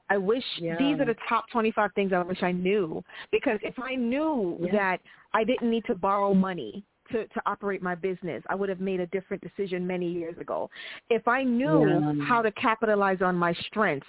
I 0.09 0.17
wish 0.17 0.43
yeah. 0.59 0.75
these 0.77 0.99
are 0.99 1.05
the 1.05 1.15
top 1.27 1.45
25 1.51 1.91
things 1.93 2.13
I 2.13 2.21
wish 2.21 2.43
I 2.43 2.51
knew 2.51 3.03
because 3.31 3.59
if 3.63 3.75
I 3.79 3.95
knew 3.95 4.57
yeah. 4.61 4.71
that 4.71 5.01
I 5.33 5.43
didn't 5.43 5.69
need 5.69 5.85
to 5.85 5.95
borrow 5.95 6.33
money 6.33 6.83
to, 7.11 7.27
to 7.27 7.41
operate 7.45 7.81
my 7.81 7.95
business, 7.95 8.43
I 8.47 8.55
would 8.55 8.69
have 8.69 8.79
made 8.79 8.99
a 8.99 9.07
different 9.07 9.43
decision 9.43 9.85
many 9.85 10.11
years 10.11 10.37
ago. 10.37 10.69
If 11.09 11.27
I 11.27 11.43
knew 11.43 11.87
yeah. 11.87 12.25
how 12.27 12.41
to 12.41 12.51
capitalize 12.53 13.21
on 13.21 13.35
my 13.35 13.53
strengths 13.67 14.07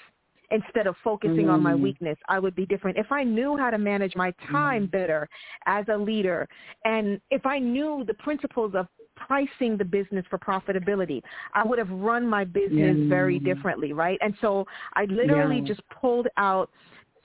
instead 0.51 0.87
of 0.87 0.95
focusing 1.03 1.47
mm. 1.47 1.53
on 1.53 1.63
my 1.63 1.75
weakness, 1.75 2.17
I 2.29 2.39
would 2.39 2.55
be 2.55 2.67
different. 2.67 2.97
If 2.97 3.11
I 3.11 3.25
knew 3.25 3.57
how 3.57 3.71
to 3.71 3.79
manage 3.79 4.15
my 4.15 4.33
time 4.51 4.87
mm. 4.87 4.91
better 4.91 5.29
as 5.67 5.85
a 5.93 5.97
leader, 5.97 6.49
and 6.85 7.21
if 7.31 7.45
I 7.47 7.59
knew 7.59 8.05
the 8.07 8.15
principles 8.15 8.75
of 8.75 8.87
pricing 9.17 9.77
the 9.77 9.85
business 9.85 10.25
for 10.29 10.39
profitability, 10.39 11.23
I 11.55 11.65
would 11.65 11.79
have 11.79 11.91
run 11.91 12.29
my 12.29 12.45
business 12.45 12.97
very 13.09 13.39
differently, 13.39 13.93
right? 13.93 14.19
And 14.21 14.35
so 14.41 14.67
I 14.95 15.05
literally 15.07 15.59
yeah. 15.59 15.65
just 15.69 15.81
pulled 15.89 16.29
out 16.37 16.71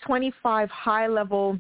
25 0.05 0.69
high-level 0.69 1.59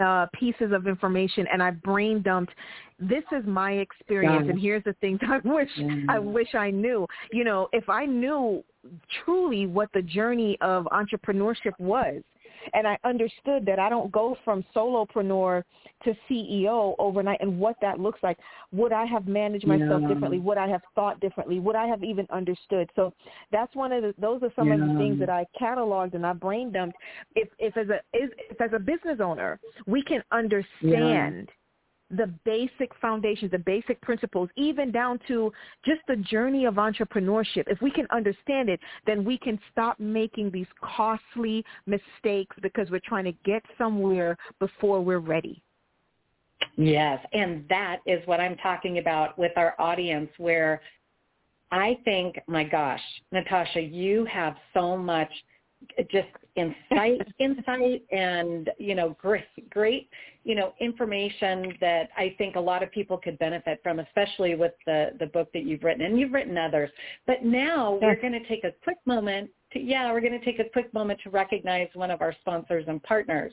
uh, 0.00 0.26
pieces 0.32 0.72
of 0.72 0.86
information 0.86 1.46
and 1.52 1.62
I 1.62 1.70
brain 1.70 2.22
dumped 2.22 2.52
this 2.98 3.24
is 3.32 3.44
my 3.46 3.72
experience 3.72 4.48
and 4.48 4.60
here's 4.60 4.84
the 4.84 4.94
things 5.00 5.20
I 5.28 5.38
wish 5.46 5.68
mm. 5.78 6.04
I 6.08 6.18
wish 6.18 6.54
I 6.54 6.70
knew. 6.70 7.06
You 7.32 7.44
know, 7.44 7.68
if 7.72 7.88
I 7.88 8.06
knew 8.06 8.64
truly 9.24 9.66
what 9.66 9.88
the 9.94 10.02
journey 10.02 10.58
of 10.60 10.86
entrepreneurship 10.86 11.78
was 11.78 12.22
and 12.72 12.86
I 12.86 12.98
understood 13.04 13.66
that 13.66 13.78
I 13.78 13.88
don't 13.88 14.10
go 14.10 14.36
from 14.44 14.64
solopreneur 14.74 15.62
to 16.04 16.14
CEO 16.28 16.94
overnight 16.98 17.40
and 17.40 17.58
what 17.58 17.76
that 17.80 18.00
looks 18.00 18.20
like. 18.22 18.38
Would 18.72 18.92
I 18.92 19.04
have 19.04 19.26
managed 19.26 19.66
myself 19.66 20.02
yeah. 20.02 20.08
differently? 20.08 20.38
Would 20.38 20.58
I 20.58 20.68
have 20.68 20.82
thought 20.94 21.20
differently? 21.20 21.60
Would 21.60 21.76
I 21.76 21.86
have 21.86 22.02
even 22.02 22.26
understood? 22.30 22.90
So 22.96 23.12
that's 23.52 23.74
one 23.74 23.92
of 23.92 24.02
the, 24.02 24.14
those 24.18 24.42
are 24.42 24.52
some 24.56 24.68
yeah. 24.68 24.74
of 24.74 24.80
the 24.80 24.94
things 24.96 25.18
that 25.20 25.30
I 25.30 25.46
cataloged 25.60 26.14
and 26.14 26.26
I 26.26 26.32
brain 26.32 26.72
dumped. 26.72 26.96
If, 27.34 27.48
if 27.58 27.76
as 27.76 27.88
a, 27.88 28.00
if 28.12 28.60
as 28.60 28.70
a 28.74 28.78
business 28.78 29.18
owner, 29.20 29.60
we 29.86 30.02
can 30.02 30.22
understand 30.32 31.48
yeah 31.48 31.54
the 32.10 32.26
basic 32.44 32.90
foundations, 33.00 33.50
the 33.50 33.58
basic 33.58 34.00
principles, 34.00 34.48
even 34.56 34.90
down 34.90 35.18
to 35.28 35.52
just 35.84 36.00
the 36.06 36.16
journey 36.16 36.64
of 36.64 36.74
entrepreneurship. 36.74 37.64
If 37.66 37.80
we 37.80 37.90
can 37.90 38.06
understand 38.10 38.68
it, 38.68 38.80
then 39.06 39.24
we 39.24 39.38
can 39.38 39.58
stop 39.72 39.98
making 39.98 40.50
these 40.50 40.66
costly 40.82 41.64
mistakes 41.86 42.56
because 42.62 42.90
we're 42.90 43.00
trying 43.04 43.24
to 43.24 43.34
get 43.44 43.62
somewhere 43.78 44.36
before 44.58 45.00
we're 45.00 45.18
ready. 45.18 45.62
Yes, 46.76 47.24
and 47.32 47.64
that 47.68 47.98
is 48.06 48.26
what 48.26 48.40
I'm 48.40 48.56
talking 48.56 48.98
about 48.98 49.38
with 49.38 49.52
our 49.56 49.74
audience 49.78 50.30
where 50.38 50.80
I 51.70 51.98
think, 52.04 52.38
my 52.46 52.64
gosh, 52.64 53.00
Natasha, 53.32 53.80
you 53.80 54.24
have 54.26 54.54
so 54.72 54.96
much 54.96 55.30
just 56.10 56.28
insight, 56.56 57.20
insight, 57.38 58.04
and 58.10 58.70
you 58.78 58.94
know, 58.94 59.16
great, 59.20 59.44
great, 59.70 60.08
you 60.44 60.54
know, 60.54 60.74
information 60.80 61.74
that 61.80 62.10
I 62.16 62.34
think 62.38 62.56
a 62.56 62.60
lot 62.60 62.82
of 62.82 62.90
people 62.92 63.18
could 63.18 63.38
benefit 63.38 63.80
from, 63.82 63.98
especially 63.98 64.54
with 64.54 64.72
the 64.86 65.10
the 65.18 65.26
book 65.26 65.52
that 65.52 65.64
you've 65.64 65.82
written, 65.82 66.04
and 66.04 66.18
you've 66.18 66.32
written 66.32 66.56
others. 66.58 66.90
But 67.26 67.44
now 67.44 67.98
we're 68.00 68.20
going 68.20 68.32
to 68.32 68.48
take 68.48 68.64
a 68.64 68.72
quick 68.82 68.98
moment. 69.06 69.50
To, 69.72 69.80
yeah, 69.80 70.12
we're 70.12 70.20
going 70.20 70.38
to 70.38 70.44
take 70.44 70.58
a 70.58 70.68
quick 70.68 70.92
moment 70.94 71.20
to 71.24 71.30
recognize 71.30 71.88
one 71.94 72.10
of 72.10 72.20
our 72.20 72.34
sponsors 72.40 72.84
and 72.88 73.02
partners. 73.02 73.52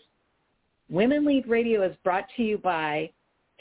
Women 0.90 1.26
Lead 1.26 1.48
Radio 1.48 1.84
is 1.84 1.96
brought 2.04 2.26
to 2.36 2.44
you 2.44 2.58
by 2.58 3.10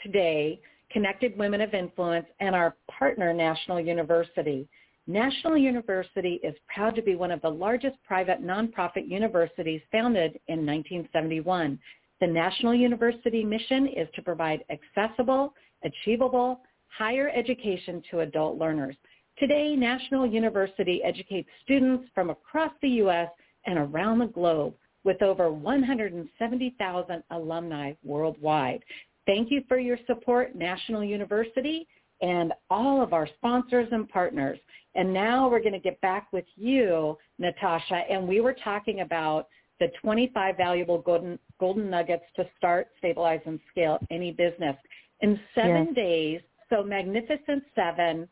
today 0.03 0.59
Connected 0.91 1.37
Women 1.37 1.61
of 1.61 1.73
Influence 1.73 2.25
and 2.39 2.53
our 2.53 2.75
partner 2.89 3.33
National 3.33 3.79
University. 3.79 4.67
National 5.07 5.57
University 5.57 6.39
is 6.43 6.53
proud 6.73 6.95
to 6.95 7.01
be 7.01 7.15
one 7.15 7.31
of 7.31 7.41
the 7.41 7.49
largest 7.49 7.95
private 8.03 8.43
nonprofit 8.43 9.09
universities 9.09 9.81
founded 9.91 10.39
in 10.47 10.65
1971. 10.65 11.79
The 12.19 12.27
National 12.27 12.75
University 12.75 13.43
mission 13.43 13.87
is 13.87 14.07
to 14.13 14.21
provide 14.21 14.63
accessible, 14.69 15.55
achievable, 15.83 16.61
higher 16.87 17.29
education 17.29 18.03
to 18.11 18.19
adult 18.19 18.59
learners. 18.59 18.95
Today, 19.39 19.75
National 19.75 20.27
University 20.27 21.01
educates 21.03 21.49
students 21.63 22.07
from 22.13 22.29
across 22.29 22.71
the 22.83 22.89
U.S. 22.89 23.29
and 23.65 23.79
around 23.79 24.19
the 24.19 24.27
globe 24.27 24.75
with 25.03 25.23
over 25.23 25.51
170,000 25.51 27.23
alumni 27.31 27.93
worldwide. 28.03 28.83
Thank 29.25 29.49
you 29.49 29.63
for 29.67 29.79
your 29.79 29.97
support, 30.05 30.55
National 30.55 31.03
University, 31.03 31.87
and 32.21 32.53
all 32.69 33.01
of 33.01 33.13
our 33.13 33.27
sponsors 33.37 33.87
and 33.91 34.07
partners. 34.09 34.59
And 34.95 35.13
now 35.13 35.49
we're 35.49 35.61
going 35.61 35.73
to 35.73 35.79
get 35.79 35.99
back 36.01 36.27
with 36.31 36.45
you, 36.55 37.17
Natasha, 37.39 38.03
and 38.09 38.27
we 38.27 38.41
were 38.41 38.55
talking 38.63 39.01
about 39.01 39.47
the 39.79 39.87
25 40.01 40.57
valuable 40.57 40.99
golden, 40.99 41.39
golden 41.59 41.89
nuggets 41.89 42.23
to 42.35 42.45
start, 42.57 42.87
stabilize, 42.99 43.39
and 43.45 43.59
scale 43.71 43.97
any 44.11 44.31
business. 44.31 44.75
In 45.21 45.39
seven 45.55 45.87
yes. 45.87 45.95
days, 45.95 46.41
so 46.69 46.83
magnificent 46.83 47.63
seven, 47.75 48.27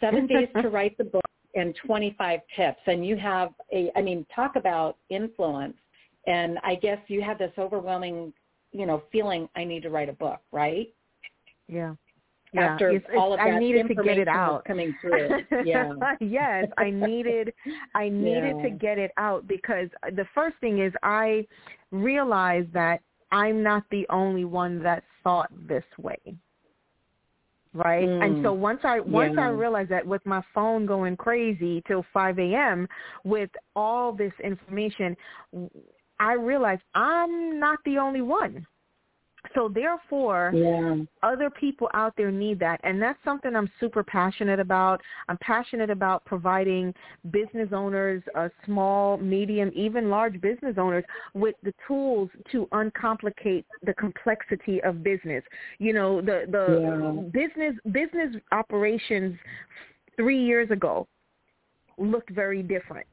seven 0.00 0.26
days 0.26 0.48
to 0.60 0.68
write 0.68 0.96
the 0.96 1.04
book 1.04 1.22
and 1.54 1.74
25 1.84 2.40
tips. 2.56 2.80
And 2.86 3.06
you 3.06 3.16
have 3.16 3.50
a, 3.72 3.90
I 3.96 4.02
mean, 4.02 4.26
talk 4.34 4.56
about 4.56 4.96
influence. 5.10 5.76
And 6.26 6.58
I 6.64 6.74
guess 6.74 6.98
you 7.08 7.22
have 7.22 7.38
this 7.38 7.52
overwhelming, 7.58 8.32
you 8.72 8.86
know, 8.86 9.02
feeling 9.12 9.48
I 9.56 9.64
need 9.64 9.82
to 9.82 9.90
write 9.90 10.08
a 10.08 10.14
book, 10.14 10.40
right? 10.52 10.88
Yeah 11.68 11.94
yeah. 12.56 12.72
after 12.72 12.90
it's, 12.90 13.06
all 13.16 13.32
of 13.32 13.38
that 13.38 13.48
I 13.48 13.58
needed 13.58 13.88
to 13.88 13.94
get 13.94 14.18
it 14.18 14.28
out 14.28 14.64
coming 14.64 14.94
through. 15.00 15.40
Yeah. 15.64 15.92
yes, 16.20 16.66
I 16.78 16.90
needed 16.90 17.52
I 17.94 18.08
needed 18.08 18.56
yeah. 18.56 18.62
to 18.62 18.70
get 18.70 18.98
it 18.98 19.12
out 19.16 19.46
because 19.46 19.88
the 20.12 20.26
first 20.34 20.56
thing 20.60 20.82
is 20.82 20.92
I 21.02 21.46
realized 21.90 22.72
that 22.72 23.00
I'm 23.32 23.62
not 23.62 23.84
the 23.90 24.06
only 24.10 24.44
one 24.44 24.82
that 24.82 25.04
thought 25.22 25.50
this 25.68 25.84
way. 25.98 26.18
Right? 27.74 28.08
Mm. 28.08 28.24
And 28.24 28.44
so 28.44 28.54
once 28.54 28.80
I 28.84 29.00
once 29.00 29.34
yeah. 29.36 29.46
I 29.46 29.48
realized 29.48 29.90
that 29.90 30.06
with 30.06 30.24
my 30.24 30.42
phone 30.54 30.86
going 30.86 31.16
crazy 31.16 31.82
till 31.86 32.06
5 32.12 32.38
a.m. 32.38 32.88
with 33.24 33.50
all 33.74 34.12
this 34.12 34.32
information, 34.42 35.14
I 36.18 36.32
realized 36.32 36.80
I'm 36.94 37.60
not 37.60 37.78
the 37.84 37.98
only 37.98 38.22
one 38.22 38.66
so 39.56 39.70
therefore, 39.72 40.52
yeah. 40.54 40.96
other 41.22 41.48
people 41.48 41.88
out 41.94 42.14
there 42.16 42.30
need 42.30 42.60
that. 42.60 42.78
And 42.84 43.00
that's 43.00 43.18
something 43.24 43.56
I'm 43.56 43.70
super 43.80 44.04
passionate 44.04 44.60
about. 44.60 45.00
I'm 45.28 45.38
passionate 45.38 45.88
about 45.88 46.24
providing 46.26 46.92
business 47.30 47.70
owners, 47.72 48.22
uh, 48.36 48.50
small, 48.66 49.16
medium, 49.16 49.72
even 49.74 50.10
large 50.10 50.40
business 50.42 50.74
owners 50.76 51.04
with 51.32 51.54
the 51.62 51.72
tools 51.88 52.28
to 52.52 52.68
uncomplicate 52.72 53.64
the 53.82 53.94
complexity 53.94 54.82
of 54.82 55.02
business. 55.02 55.42
You 55.78 55.94
know, 55.94 56.20
the, 56.20 56.44
the 56.50 56.80
yeah. 56.82 57.40
business, 57.40 57.74
business 57.92 58.36
operations 58.52 59.38
three 60.16 60.44
years 60.44 60.70
ago 60.70 61.08
looked 61.98 62.30
very 62.30 62.62
different 62.62 63.06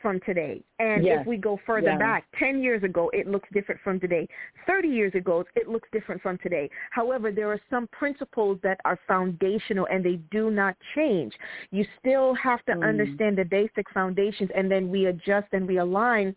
from 0.00 0.20
today. 0.26 0.62
And 0.78 1.04
yes. 1.04 1.18
if 1.20 1.26
we 1.26 1.36
go 1.36 1.58
further 1.66 1.90
yeah. 1.90 1.98
back, 1.98 2.26
10 2.38 2.62
years 2.62 2.82
ago, 2.82 3.10
it 3.12 3.26
looks 3.26 3.48
different 3.52 3.80
from 3.82 4.00
today. 4.00 4.26
30 4.66 4.88
years 4.88 5.14
ago, 5.14 5.44
it 5.54 5.68
looks 5.68 5.88
different 5.92 6.22
from 6.22 6.38
today. 6.38 6.70
However, 6.90 7.30
there 7.30 7.50
are 7.50 7.60
some 7.68 7.86
principles 7.88 8.58
that 8.62 8.80
are 8.84 8.98
foundational 9.06 9.86
and 9.90 10.04
they 10.04 10.20
do 10.30 10.50
not 10.50 10.76
change. 10.94 11.32
You 11.70 11.84
still 11.98 12.34
have 12.34 12.64
to 12.66 12.72
mm. 12.72 12.88
understand 12.88 13.38
the 13.38 13.44
basic 13.44 13.90
foundations 13.92 14.50
and 14.54 14.70
then 14.70 14.90
we 14.90 15.06
adjust 15.06 15.48
and 15.52 15.66
we 15.66 15.78
align 15.78 16.34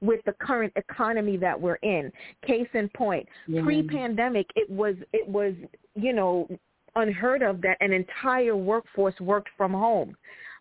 with 0.00 0.20
the 0.26 0.32
current 0.32 0.72
economy 0.76 1.36
that 1.36 1.58
we're 1.58 1.76
in. 1.76 2.10
Case 2.46 2.68
in 2.74 2.88
point, 2.90 3.28
yeah. 3.46 3.62
pre-pandemic, 3.62 4.46
it 4.56 4.68
was 4.68 4.96
it 5.12 5.26
was 5.28 5.54
you 5.94 6.12
know 6.12 6.48
unheard 6.96 7.42
of 7.42 7.60
that 7.62 7.76
an 7.80 7.92
entire 7.92 8.56
workforce 8.56 9.14
worked 9.20 9.48
from 9.56 9.72
home 9.72 10.16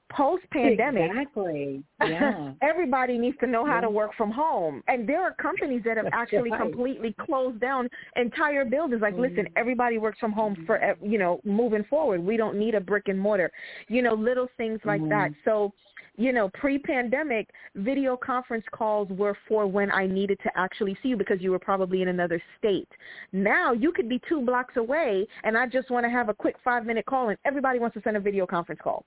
post 0.10 0.44
pandemic 0.52 1.10
exactly 1.12 1.84
yeah 2.02 2.52
everybody 2.62 3.18
needs 3.18 3.38
to 3.40 3.48
know 3.48 3.66
how 3.66 3.76
yeah. 3.76 3.82
to 3.82 3.90
work 3.90 4.12
from 4.16 4.32
home 4.32 4.82
and 4.88 5.08
there 5.08 5.22
are 5.22 5.34
companies 5.34 5.82
that 5.84 5.98
have 5.98 6.06
That's 6.06 6.16
actually 6.16 6.52
right. 6.52 6.62
completely 6.62 7.16
closed 7.20 7.60
down 7.60 7.90
entire 8.16 8.66
buildings 8.66 9.02
like 9.02 9.14
mm-hmm. 9.14 9.24
listen 9.24 9.48
everybody 9.56 9.98
works 9.98 10.20
from 10.20 10.32
home 10.32 10.64
for 10.66 10.96
you 11.02 11.18
know 11.18 11.42
moving 11.44 11.84
forward 11.90 12.24
we 12.24 12.38
don't 12.38 12.58
need 12.58 12.76
a 12.76 12.82
brick 12.82 13.08
and 13.08 13.20
mortar 13.20 13.52
you 13.88 14.02
know 14.02 14.14
little 14.14 14.48
things 14.58 14.80
like 14.86 15.02
mm-hmm. 15.02 15.10
that 15.10 15.32
so 15.44 15.74
you 16.18 16.34
know, 16.34 16.50
pre-pandemic, 16.56 17.48
video 17.76 18.18
conference 18.18 18.66
calls 18.72 19.08
were 19.10 19.38
for 19.48 19.68
when 19.68 19.92
I 19.92 20.08
needed 20.08 20.40
to 20.44 20.50
actually 20.56 20.98
see 21.02 21.10
you 21.10 21.18
because 21.18 21.42
you 21.42 21.52
were 21.52 21.60
probably 21.60 22.02
in 22.02 22.08
another 22.08 22.42
state. 22.58 22.90
Now 23.32 23.72
you 23.72 23.92
could 23.92 24.10
be 24.10 24.20
two 24.28 24.42
blocks 24.42 24.78
away 24.78 25.28
and 25.44 25.56
I 25.56 25.68
just 25.68 25.92
want 25.92 26.06
to 26.06 26.10
have 26.10 26.30
a 26.30 26.34
quick 26.34 26.56
five-minute 26.64 27.06
call 27.06 27.30
and 27.30 27.38
everybody 27.46 27.78
wants 27.78 27.94
to 27.96 28.02
send 28.02 28.18
a 28.18 28.20
video 28.20 28.48
conference 28.48 28.82
call. 28.84 29.06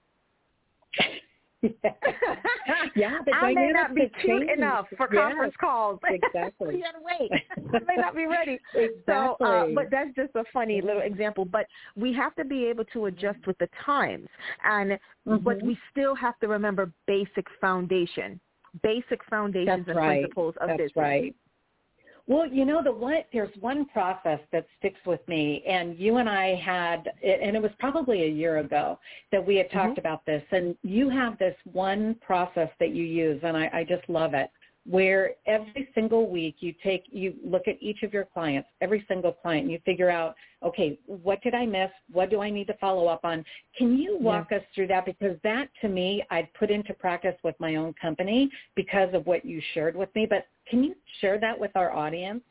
yeah, 2.97 3.19
I 3.35 3.53
may 3.53 3.71
not 3.73 3.95
be 3.95 4.11
cute 4.23 4.49
enough 4.49 4.87
for 4.97 5.09
yes, 5.13 5.23
conference 5.23 5.55
calls. 5.61 6.01
Exactly. 6.11 6.77
you 6.77 6.83
gotta 6.83 6.99
wait. 7.03 7.31
I 7.75 7.79
may 7.87 8.01
not 8.01 8.15
be 8.15 8.27
ready. 8.27 8.59
Exactly. 8.75 9.03
So, 9.07 9.37
uh, 9.45 9.67
but 9.75 9.87
that's 9.91 10.15
just 10.15 10.35
a 10.35 10.45
funny 10.53 10.81
little 10.81 11.03
example. 11.03 11.45
But 11.45 11.67
we 11.97 12.13
have 12.15 12.35
to 12.37 12.45
be 12.45 12.65
able 12.67 12.85
to 12.87 13.07
adjust 13.07 13.47
with 13.47 13.59
the 13.59 13.69
times, 13.85 14.29
and 14.65 14.93
mm-hmm. 14.93 15.37
but 15.39 15.63
we 15.63 15.79
still 15.91 16.15
have 16.15 16.39
to 16.41 16.49
remember 16.49 16.91
basic 17.07 17.47
foundation, 17.61 18.41
basic 18.83 19.21
foundations 19.29 19.85
that's 19.87 19.89
and 19.89 19.97
right. 19.97 20.21
principles 20.21 20.55
of 20.61 20.69
that's 20.69 20.79
business. 20.79 20.97
Right. 20.97 21.35
Well, 22.31 22.47
you 22.47 22.65
know, 22.65 22.81
the 22.81 22.93
one 22.93 23.25
there's 23.33 23.51
one 23.59 23.87
process 23.87 24.39
that 24.53 24.65
sticks 24.79 25.01
with 25.05 25.19
me, 25.27 25.65
and 25.67 25.99
you 25.99 26.19
and 26.19 26.29
I 26.29 26.55
had, 26.55 27.11
and 27.25 27.57
it 27.57 27.61
was 27.61 27.73
probably 27.81 28.23
a 28.23 28.29
year 28.29 28.59
ago 28.59 29.01
that 29.33 29.45
we 29.45 29.57
had 29.57 29.69
talked 29.73 29.95
mm-hmm. 29.95 29.99
about 29.99 30.25
this, 30.27 30.45
and 30.53 30.77
you 30.85 31.11
have 31.11 31.37
this 31.39 31.57
one 31.73 32.15
process 32.25 32.69
that 32.79 32.91
you 32.91 33.03
use, 33.03 33.41
and 33.43 33.57
I, 33.57 33.69
I 33.75 33.83
just 33.85 34.09
love 34.09 34.35
it 34.35 34.49
where 34.87 35.33
every 35.47 35.89
single 35.95 36.31
week 36.31 36.57
you 36.61 36.75
take 36.83 37.05
you 37.11 37.35
look 37.45 37.69
at 37.69 37.77
each 37.83 38.03
of 38.03 38.13
your 38.13 38.25
clients 38.25 38.69
every 38.81 39.05
single 39.09 39.33
client 39.33 39.65
and 39.65 39.71
you 39.71 39.79
figure 39.85 40.09
out 40.09 40.35
okay 40.63 40.99
what 41.07 41.41
did 41.43 41.55
i 41.55 41.67
miss 41.67 41.91
what 42.11 42.31
do 42.31 42.41
i 42.41 42.49
need 42.49 42.67
to 42.67 42.77
follow 42.81 43.07
up 43.07 43.21
on 43.25 43.45
can 43.77 43.99
you 43.99 44.17
walk 44.19 44.49
yeah. 44.51 44.59
us 44.59 44.65
through 44.75 44.87
that 44.87 45.05
because 45.05 45.37
that 45.45 45.69
to 45.83 45.89
me 45.89 46.25
i've 46.31 46.53
put 46.59 46.71
into 46.71 46.95
practice 46.95 47.37
with 47.45 47.55
my 47.59 47.77
own 47.77 47.93
company 48.01 48.51
because 48.75 49.13
of 49.13 49.27
what 49.27 49.45
you 49.45 49.61
shared 49.75 49.95
with 49.95 50.09
me 50.15 50.27
but 50.29 50.47
can 50.67 50.83
you 50.83 50.95
share 51.21 51.39
that 51.39 51.59
with 51.59 51.71
our 51.75 51.93
audience 51.93 52.43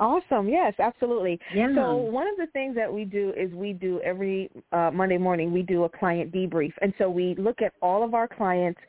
Awesome. 0.00 0.48
Yes, 0.48 0.74
absolutely. 0.80 1.38
Yeah. 1.54 1.72
So 1.72 1.94
one 1.94 2.26
of 2.26 2.36
the 2.36 2.48
things 2.52 2.74
that 2.74 2.92
we 2.92 3.04
do 3.04 3.32
is 3.36 3.52
we 3.52 3.72
do 3.72 4.00
every 4.00 4.50
uh, 4.72 4.90
Monday 4.92 5.18
morning, 5.18 5.52
we 5.52 5.62
do 5.62 5.84
a 5.84 5.88
client 5.88 6.32
debrief. 6.32 6.72
And 6.82 6.92
so 6.98 7.08
we 7.08 7.36
look 7.38 7.62
at 7.62 7.74
all 7.80 8.02
of 8.02 8.12
our 8.12 8.26
clients 8.26 8.80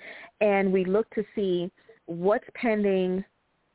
and 0.41 0.73
we 0.73 0.83
look 0.83 1.07
to 1.13 1.23
see 1.35 1.69
what's 2.07 2.47
pending, 2.55 3.23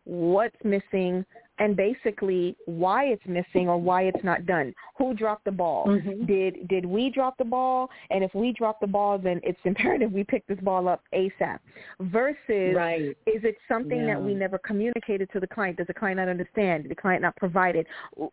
what's 0.05 0.57
missing, 0.65 1.25
and 1.61 1.76
basically 1.76 2.57
why 2.64 3.05
it's 3.05 3.23
missing 3.26 3.69
or 3.69 3.79
why 3.79 4.05
it's 4.05 4.25
not 4.25 4.47
done. 4.47 4.75
Who 4.97 5.14
dropped 5.14 5.45
the 5.45 5.52
ball? 5.52 5.87
Mm-hmm. 5.87 6.25
Did 6.25 6.67
did 6.69 6.87
we 6.87 7.11
drop 7.11 7.37
the 7.37 7.45
ball? 7.45 7.88
And 8.11 8.25
if 8.25 8.35
we 8.35 8.52
drop 8.52 8.81
the 8.81 8.87
ball, 8.87 9.19
then 9.19 9.40
it's 9.45 9.59
imperative 9.64 10.11
we 10.11 10.25
pick 10.25 10.47
this 10.47 10.59
ball 10.61 10.88
up 10.88 11.02
ASAP. 11.14 11.59
Versus, 12.00 12.75
right. 12.75 13.11
is 13.26 13.45
it 13.45 13.57
something 13.69 14.00
yeah. 14.00 14.15
that 14.15 14.23
we 14.23 14.35
never 14.35 14.58
communicated 14.58 15.30
to 15.32 15.41
the 15.41 15.47
client? 15.47 15.76
Does 15.76 15.87
the 15.87 15.95
client 15.95 16.17
not 16.17 16.28
understand? 16.28 16.85
Did 16.85 16.93
the 16.93 17.00
client 17.00 17.23
not 17.23 17.37
provide 17.37 17.76
it? 17.76 17.87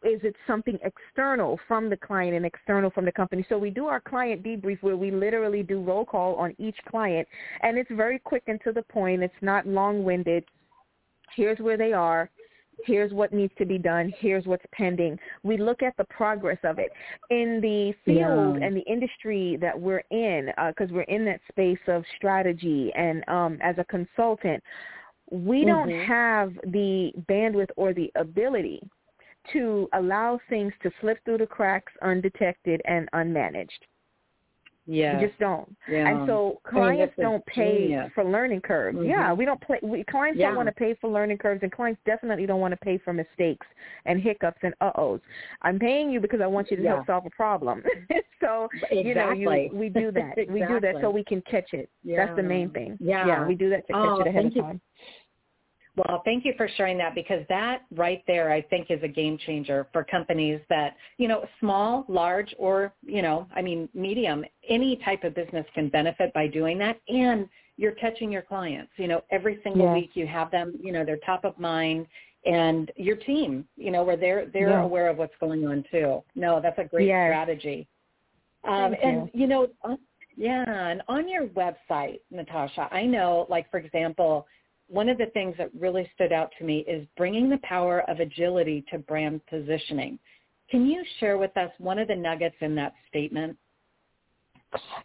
Is 0.04 0.21
it 0.23 0.36
something 0.47 0.80
external 0.84 1.60
from 1.67 1.89
the 1.89 1.97
client 1.97 2.34
and 2.34 2.45
external 2.45 2.89
from 2.89 3.04
the 3.04 3.12
company? 3.12 3.45
So 3.49 3.58
we 3.58 3.69
do 3.69 3.88
our 3.88 3.99
client 3.99 4.41
debrief 4.41 4.82
where 4.82 4.95
we 4.95 5.12
literally 5.12 5.63
do 5.63 5.82
roll 5.82 6.06
call 6.06 6.36
on 6.36 6.56
each 6.58 6.78
client, 6.89 7.28
and 7.62 7.78
it's 7.78 7.91
very 7.91 8.19
quick 8.19 8.43
and 8.47 8.62
to 8.63 8.71
the 8.71 8.84
point. 8.84 9.21
It's 9.21 9.34
not 9.41 9.67
long-winded. 9.67 10.45
Here's 11.36 11.60
where 11.60 11.78
they 11.78 11.91
are 11.91 12.30
Here's 12.86 13.12
what 13.12 13.34
needs 13.34 13.54
to 13.58 13.66
be 13.66 13.78
done. 13.78 14.13
Here's 14.20 14.46
what's 14.46 14.66
pending. 14.72 15.18
We 15.44 15.58
look 15.58 15.82
at 15.82 15.96
the 15.98 16.06
progress 16.06 16.60
of 16.63 16.80
it. 16.80 16.92
In 17.30 17.60
the 17.62 17.94
field 18.06 18.60
yeah. 18.60 18.66
and 18.66 18.76
the 18.76 18.82
industry 18.82 19.58
that 19.62 19.80
we're 19.80 20.04
in, 20.12 20.52
because 20.68 20.92
uh, 20.92 20.94
we're 20.94 21.02
in 21.02 21.26
that 21.26 21.42
space 21.50 21.80
of 21.88 22.04
strategy 22.16 22.92
and 22.96 23.28
um, 23.28 23.58
as 23.62 23.76
a 23.78 23.86
consultant, 23.86 24.63
we 25.32 25.66
mm-hmm. 25.66 25.70
don't 25.70 26.06
have 26.06 26.54
the 26.72 27.12
bandwidth 27.30 27.70
or 27.76 27.94
the 27.94 28.12
ability 28.16 28.82
to 29.54 29.88
allow 29.94 30.40
things 30.50 30.74
to 30.84 30.92
slip 31.02 31.24
through 31.26 31.38
the 31.38 31.46
cracks 31.46 31.94
undetected 32.02 32.82
and 32.86 33.10
unmanaged. 33.13 33.80
Yeah. 34.88 35.19
You 35.19 35.28
just 35.28 35.38
don't. 35.39 35.76
Yeah. 35.89 36.08
And 36.08 36.28
so 36.28 36.62
clients 36.67 37.13
I 37.17 37.21
mean, 37.21 37.30
don't 37.30 37.45
pay 37.45 37.88
genius. 37.88 38.12
for 38.15 38.23
learning 38.23 38.62
curves. 38.62 38.97
Mm-hmm. 38.97 39.10
Yeah, 39.10 39.34
we 39.34 39.43
don't 39.45 39.60
play. 39.62 39.80
We, 39.84 40.04
clients 40.06 40.39
yeah. 40.39 40.47
don't 40.47 40.56
want 40.56 40.67
to 40.67 40.73
pay 40.73 40.95
for 41.00 41.10
learning 41.10 41.39
curves, 41.39 41.62
and 41.62 41.71
clients 41.71 42.00
definitely 42.06 42.45
don't 42.45 42.62
want 42.62 42.71
to 42.71 42.78
pay 42.78 42.97
for 42.97 43.12
mistakes 43.12 43.67
and 44.06 44.21
hiccups 44.21 44.60
and 44.63 44.73
uh-ohs. 44.80 45.19
I'm 45.62 45.78
paying 45.78 46.10
you 46.10 46.21
because 46.21 46.39
I 46.41 46.47
want 46.47 46.71
you 46.71 46.78
to 46.78 46.84
yeah. 46.84 46.95
help 46.95 47.08
solve 47.08 47.26
a 47.26 47.30
problem. 47.32 47.84
so 48.39 48.69
exactly. 48.89 49.04
you 49.04 49.15
know, 49.15 49.32
you, 49.34 49.69
we 49.73 49.89
do 49.89 50.12
that. 50.12 50.38
exactly. 50.38 50.47
We 50.50 50.60
do 50.65 50.80
that 50.80 50.95
so 51.02 51.10
we 51.10 51.23
can 51.23 51.41
catch 51.41 51.73
it. 51.73 51.89
Yeah. 52.04 52.26
That's 52.26 52.38
the 52.38 52.43
main 52.43 52.69
thing. 52.69 52.97
Yeah. 53.02 53.28
Yeah, 53.28 53.47
we 53.47 53.56
do 53.56 53.69
that 53.69 53.86
to 53.88 53.93
catch 53.93 54.02
oh, 54.02 54.21
it 54.21 54.28
ahead 54.28 54.45
of 54.45 54.56
time. 54.56 54.73
You. 54.73 55.04
Well, 55.97 56.21
thank 56.25 56.45
you 56.45 56.53
for 56.55 56.69
sharing 56.77 56.95
that 56.99 57.15
because 57.15 57.43
that 57.49 57.81
right 57.95 58.21
there, 58.27 58.51
I 58.51 58.62
think, 58.62 58.91
is 58.91 59.01
a 59.01 59.07
game 59.07 59.36
changer 59.47 59.88
for 59.91 60.03
companies 60.03 60.62
that, 60.69 60.95
you 61.17 61.27
know, 61.27 61.43
small, 61.60 62.05
large, 62.07 62.53
or, 62.60 62.93
you 63.03 63.23
know, 63.23 63.47
I 63.55 63.63
mean, 63.63 63.89
medium, 63.95 64.45
any 64.69 64.97
type 65.03 65.23
of 65.23 65.33
business 65.33 65.65
can 65.73 65.89
benefit 65.89 66.31
by 66.33 66.47
doing 66.47 66.77
that. 66.77 66.99
And 67.07 67.49
you're 67.77 67.93
catching 67.93 68.31
your 68.31 68.43
clients, 68.43 68.91
you 68.97 69.07
know, 69.07 69.23
every 69.31 69.60
single 69.63 69.88
yeah. 69.88 69.93
week 69.93 70.12
you 70.13 70.27
have 70.27 70.51
them, 70.51 70.75
you 70.79 70.91
know, 70.91 71.03
they're 71.03 71.17
top 71.25 71.43
of 71.43 71.57
mind 71.57 72.05
and 72.45 72.91
your 72.95 73.15
team, 73.15 73.65
you 73.75 73.89
know, 73.89 74.03
where 74.03 74.17
they're, 74.17 74.45
they're 74.53 74.69
yeah. 74.69 74.83
aware 74.83 75.10
of 75.10 75.17
what's 75.17 75.36
going 75.39 75.65
on 75.65 75.83
too. 75.89 76.23
No, 76.36 76.62
that's 76.62 76.77
a 76.77 76.83
great 76.83 77.07
strategy. 77.07 77.88
Um, 78.67 78.91
Thank 78.91 79.03
and, 79.03 79.29
you. 79.33 79.41
you 79.41 79.47
know, 79.47 79.67
yeah, 80.36 80.89
and 80.89 81.01
on 81.07 81.27
your 81.27 81.47
website, 81.47 82.19
Natasha, 82.29 82.88
I 82.91 83.03
know, 83.03 83.47
like, 83.49 83.69
for 83.71 83.79
example, 83.79 84.45
one 84.89 85.10
of 85.10 85.17
the 85.17 85.28
things 85.28 85.56
that 85.58 85.69
really 85.78 86.10
stood 86.15 86.32
out 86.32 86.52
to 86.58 86.65
me 86.65 86.80
is 86.88 87.06
bringing 87.17 87.50
the 87.50 87.60
power 87.63 88.10
of 88.10 88.19
agility 88.19 88.86
to 88.91 89.00
brand 89.00 89.41
positioning. 89.47 90.17
Can 90.69 90.86
you 90.86 91.04
share 91.19 91.38
with 91.38 91.56
us 91.58 91.71
one 91.78 92.00
of 92.00 92.08
the 92.08 92.15
nuggets 92.15 92.56
in 92.62 92.76
that 92.76 92.93
statement? 93.10 93.58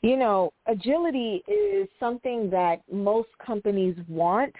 You 0.02 0.16
know, 0.16 0.52
agility 0.66 1.42
is 1.46 1.88
something 2.00 2.50
that 2.50 2.82
most 2.90 3.28
companies 3.44 3.96
want, 4.08 4.52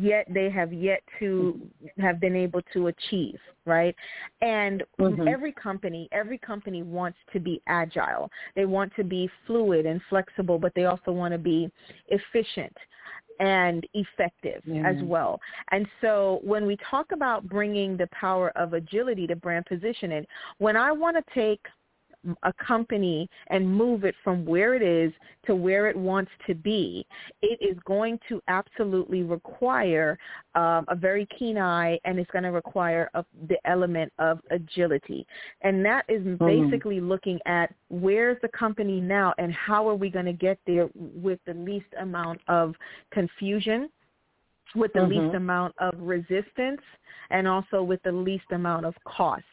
yet 0.00 0.26
they 0.32 0.48
have 0.50 0.72
yet 0.72 1.02
to 1.18 1.60
have 1.98 2.20
been 2.20 2.34
able 2.34 2.62
to 2.72 2.86
achieve, 2.86 3.38
right? 3.66 3.94
And 4.40 4.82
mm-hmm. 4.98 5.28
every 5.28 5.52
company, 5.52 6.08
every 6.10 6.38
company 6.38 6.82
wants 6.82 7.18
to 7.34 7.40
be 7.40 7.60
agile. 7.66 8.30
They 8.54 8.64
want 8.64 8.92
to 8.96 9.04
be 9.04 9.28
fluid 9.46 9.84
and 9.84 10.00
flexible, 10.08 10.58
but 10.58 10.72
they 10.74 10.86
also 10.86 11.12
want 11.12 11.32
to 11.32 11.38
be 11.38 11.70
efficient 12.08 12.74
and 13.40 13.86
effective 13.94 14.62
yeah. 14.64 14.86
as 14.86 14.96
well. 15.02 15.40
And 15.70 15.86
so 16.00 16.40
when 16.42 16.66
we 16.66 16.76
talk 16.90 17.12
about 17.12 17.48
bringing 17.48 17.96
the 17.96 18.08
power 18.08 18.50
of 18.56 18.72
agility 18.72 19.26
to 19.26 19.36
brand 19.36 19.66
positioning, 19.66 20.26
when 20.58 20.76
I 20.76 20.92
want 20.92 21.16
to 21.16 21.34
take 21.34 21.60
a 22.42 22.52
company 22.54 23.28
and 23.48 23.66
move 23.66 24.04
it 24.04 24.14
from 24.22 24.44
where 24.44 24.74
it 24.74 24.82
is 24.82 25.12
to 25.46 25.54
where 25.54 25.86
it 25.88 25.96
wants 25.96 26.30
to 26.46 26.54
be, 26.54 27.06
it 27.42 27.58
is 27.60 27.76
going 27.84 28.18
to 28.28 28.42
absolutely 28.48 29.22
require 29.22 30.18
um, 30.54 30.84
a 30.88 30.96
very 30.96 31.26
keen 31.38 31.58
eye 31.58 31.98
and 32.04 32.18
it's 32.18 32.30
going 32.30 32.44
to 32.44 32.50
require 32.50 33.10
a, 33.14 33.24
the 33.48 33.56
element 33.64 34.12
of 34.18 34.40
agility. 34.50 35.26
And 35.62 35.84
that 35.84 36.04
is 36.08 36.22
mm-hmm. 36.22 36.44
basically 36.44 37.00
looking 37.00 37.38
at 37.46 37.74
where's 37.88 38.38
the 38.42 38.48
company 38.48 39.00
now 39.00 39.34
and 39.38 39.52
how 39.52 39.88
are 39.88 39.94
we 39.94 40.10
going 40.10 40.26
to 40.26 40.32
get 40.32 40.58
there 40.66 40.88
with 40.94 41.38
the 41.46 41.54
least 41.54 41.86
amount 42.00 42.40
of 42.48 42.74
confusion 43.12 43.88
with 44.74 44.92
the 44.92 45.00
mm-hmm. 45.00 45.26
least 45.26 45.34
amount 45.34 45.74
of 45.78 45.94
resistance 45.98 46.80
and 47.30 47.46
also 47.46 47.82
with 47.82 48.02
the 48.02 48.12
least 48.12 48.44
amount 48.52 48.86
of 48.86 48.94
cost. 49.04 49.44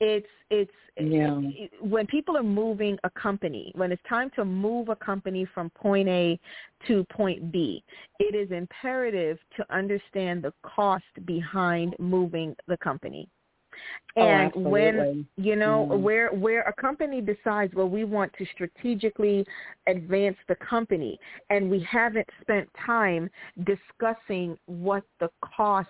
It's 0.00 0.26
it's 0.50 0.70
yeah. 0.96 1.40
it, 1.42 1.70
when 1.80 2.06
people 2.06 2.36
are 2.36 2.42
moving 2.42 2.98
a 3.04 3.10
company, 3.10 3.72
when 3.74 3.90
it's 3.90 4.02
time 4.08 4.30
to 4.36 4.44
move 4.44 4.88
a 4.88 4.96
company 4.96 5.46
from 5.52 5.70
point 5.70 6.08
A 6.08 6.38
to 6.86 7.04
point 7.12 7.50
B, 7.52 7.82
it 8.20 8.34
is 8.34 8.50
imperative 8.52 9.38
to 9.56 9.74
understand 9.74 10.42
the 10.42 10.52
cost 10.62 11.04
behind 11.24 11.96
moving 11.98 12.54
the 12.68 12.76
company. 12.76 13.28
Oh, 14.16 14.22
and 14.22 14.52
oh, 14.56 14.60
when 14.60 15.26
you 15.36 15.54
know 15.54 15.88
mm. 15.90 16.00
where 16.00 16.30
where 16.30 16.62
a 16.62 16.72
company 16.72 17.20
decides 17.20 17.74
well 17.74 17.88
we 17.88 18.04
want 18.04 18.32
to 18.38 18.46
strategically 18.52 19.46
advance 19.86 20.36
the 20.48 20.56
company 20.56 21.18
and 21.50 21.70
we 21.70 21.86
haven't 21.88 22.28
spent 22.40 22.68
time 22.84 23.30
discussing 23.64 24.58
what 24.66 25.04
the 25.20 25.28
cost 25.54 25.88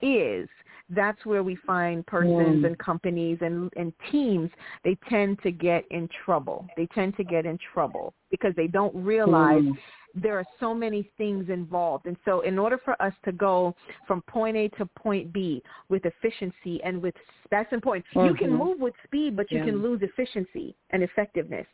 is 0.00 0.48
that's 0.90 1.24
where 1.24 1.42
we 1.42 1.56
find 1.66 2.06
persons 2.06 2.62
mm. 2.62 2.66
and 2.66 2.78
companies 2.78 3.38
and, 3.40 3.72
and 3.76 3.92
teams, 4.10 4.50
they 4.84 4.96
tend 5.08 5.38
to 5.42 5.50
get 5.50 5.84
in 5.90 6.08
trouble. 6.24 6.66
They 6.76 6.86
tend 6.94 7.16
to 7.16 7.24
get 7.24 7.46
in 7.46 7.58
trouble 7.72 8.12
because 8.30 8.52
they 8.56 8.66
don't 8.66 8.94
realize 8.94 9.62
mm. 9.62 9.72
There 10.14 10.38
are 10.38 10.44
so 10.60 10.74
many 10.74 11.10
things 11.18 11.48
involved. 11.48 12.06
And 12.06 12.16
so 12.24 12.40
in 12.42 12.58
order 12.58 12.78
for 12.84 13.00
us 13.02 13.12
to 13.24 13.32
go 13.32 13.74
from 14.06 14.22
point 14.22 14.56
A 14.56 14.68
to 14.70 14.86
point 14.96 15.32
B 15.32 15.62
with 15.88 16.02
efficiency 16.04 16.80
and 16.84 17.02
with, 17.02 17.14
that's 17.50 17.72
important. 17.72 18.04
Mm-hmm. 18.14 18.28
You 18.28 18.34
can 18.34 18.48
mm-hmm. 18.48 18.64
move 18.64 18.80
with 18.80 18.94
speed, 19.04 19.36
but 19.36 19.50
you 19.50 19.58
yeah. 19.58 19.66
can 19.66 19.82
lose 19.82 20.00
efficiency 20.02 20.74
and 20.90 21.02
effectiveness. 21.02 21.66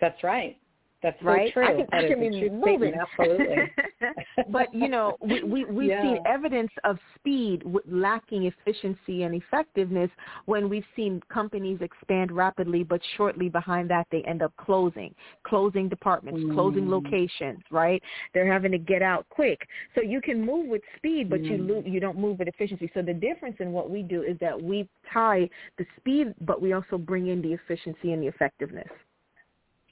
That's 0.00 0.22
right. 0.22 0.56
That's 1.02 1.20
right. 1.22 1.52
true. 1.52 1.64
I 1.64 1.70
can, 1.72 1.86
that 1.90 2.04
I 2.04 2.08
can 2.08 2.20
be 2.20 2.48
moving. 2.48 2.94
Absolutely. 2.94 3.56
but 4.50 4.72
you 4.74 4.88
know, 4.88 5.16
we, 5.20 5.42
we 5.42 5.64
we've 5.70 5.90
yeah. 5.90 6.02
seen 6.02 6.18
evidence 6.26 6.70
of 6.84 6.98
speed 7.16 7.62
lacking 7.88 8.44
efficiency 8.44 9.22
and 9.22 9.34
effectiveness 9.34 10.10
when 10.46 10.68
we've 10.68 10.84
seen 10.96 11.20
companies 11.32 11.78
expand 11.80 12.32
rapidly, 12.32 12.82
but 12.82 13.00
shortly 13.16 13.48
behind 13.48 13.90
that 13.90 14.06
they 14.10 14.22
end 14.22 14.42
up 14.42 14.52
closing, 14.56 15.14
closing 15.44 15.88
departments, 15.88 16.40
mm. 16.40 16.54
closing 16.54 16.90
locations. 16.90 17.60
Right? 17.70 18.02
They're 18.34 18.50
having 18.50 18.72
to 18.72 18.78
get 18.78 19.02
out 19.02 19.26
quick. 19.30 19.66
So 19.94 20.02
you 20.02 20.20
can 20.20 20.44
move 20.44 20.68
with 20.68 20.82
speed, 20.96 21.30
but 21.30 21.40
mm. 21.40 21.50
you 21.50 21.56
lo- 21.58 21.84
you 21.84 22.00
don't 22.00 22.18
move 22.18 22.38
with 22.38 22.48
efficiency. 22.48 22.90
So 22.94 23.02
the 23.02 23.14
difference 23.14 23.56
in 23.60 23.72
what 23.72 23.90
we 23.90 24.02
do 24.02 24.22
is 24.22 24.36
that 24.40 24.60
we 24.60 24.88
tie 25.12 25.48
the 25.78 25.86
speed, 25.96 26.34
but 26.40 26.60
we 26.60 26.72
also 26.72 26.98
bring 26.98 27.28
in 27.28 27.42
the 27.42 27.52
efficiency 27.52 28.12
and 28.12 28.22
the 28.22 28.26
effectiveness. 28.26 28.88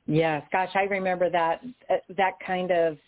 Yes, 0.07 0.43
gosh, 0.51 0.71
I 0.75 0.83
remember 0.85 1.31
that 1.31 1.61
uh, 1.89 1.97
that 2.17 2.33
kind 2.45 2.73
of 2.73 2.99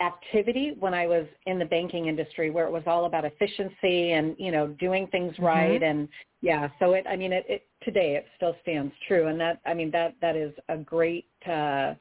activity 0.00 0.74
when 0.80 0.92
I 0.92 1.06
was 1.06 1.26
in 1.46 1.58
the 1.58 1.64
banking 1.64 2.06
industry 2.06 2.50
where 2.50 2.66
it 2.66 2.72
was 2.72 2.82
all 2.86 3.04
about 3.04 3.24
efficiency 3.24 4.12
and, 4.12 4.34
you 4.38 4.50
know, 4.50 4.68
doing 4.80 5.06
things 5.08 5.32
mm-hmm. 5.34 5.44
right 5.44 5.82
and 5.82 6.08
yeah, 6.40 6.68
so 6.78 6.94
it 6.94 7.06
I 7.08 7.16
mean 7.16 7.32
it, 7.32 7.44
it 7.48 7.66
today 7.82 8.16
it 8.16 8.26
still 8.36 8.56
stands 8.62 8.92
true 9.06 9.28
and 9.28 9.38
that 9.40 9.60
I 9.64 9.74
mean 9.74 9.90
that 9.92 10.14
that 10.20 10.36
is 10.36 10.52
a 10.68 10.76
great 10.76 11.26
uh 11.48 11.94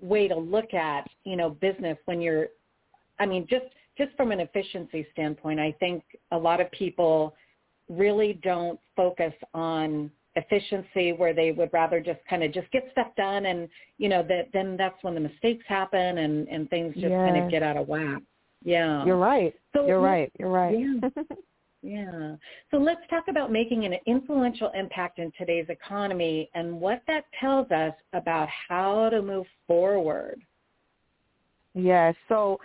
way 0.00 0.26
to 0.28 0.36
look 0.36 0.72
at, 0.74 1.06
you 1.24 1.36
know, 1.36 1.50
business 1.50 1.98
when 2.06 2.20
you're 2.20 2.48
I 3.18 3.26
mean 3.26 3.46
just 3.48 3.66
just 3.96 4.16
from 4.16 4.32
an 4.32 4.40
efficiency 4.40 5.06
standpoint, 5.12 5.60
I 5.60 5.72
think 5.78 6.02
a 6.32 6.38
lot 6.38 6.60
of 6.60 6.70
people 6.72 7.34
really 7.88 8.40
don't 8.42 8.80
focus 8.96 9.32
on 9.52 10.10
efficiency 10.36 11.12
where 11.12 11.32
they 11.32 11.52
would 11.52 11.70
rather 11.72 12.00
just 12.00 12.20
kind 12.28 12.42
of 12.42 12.52
just 12.52 12.70
get 12.72 12.88
stuff 12.92 13.08
done 13.16 13.46
and 13.46 13.68
you 13.98 14.08
know 14.08 14.22
that 14.22 14.48
then 14.52 14.76
that's 14.76 15.02
when 15.02 15.14
the 15.14 15.20
mistakes 15.20 15.64
happen 15.68 16.18
and 16.18 16.48
and 16.48 16.68
things 16.70 16.92
just 16.94 17.06
yes. 17.06 17.30
kind 17.30 17.42
of 17.42 17.50
get 17.50 17.62
out 17.62 17.76
of 17.76 17.86
whack. 17.88 18.22
Yeah. 18.64 19.04
You're 19.04 19.18
right. 19.18 19.54
So, 19.74 19.86
you're 19.86 20.00
right. 20.00 20.32
You're 20.38 20.50
right. 20.50 20.78
Yeah. 20.78 21.24
yeah. 21.82 22.36
So 22.70 22.78
let's 22.78 23.02
talk 23.10 23.24
about 23.28 23.52
making 23.52 23.84
an 23.84 23.94
influential 24.06 24.70
impact 24.74 25.18
in 25.18 25.30
today's 25.36 25.66
economy 25.68 26.50
and 26.54 26.80
what 26.80 27.02
that 27.06 27.24
tells 27.38 27.70
us 27.70 27.92
about 28.14 28.48
how 28.68 29.10
to 29.10 29.20
move 29.22 29.46
forward. 29.66 30.40
Yeah 31.74 32.12
so 32.28 32.58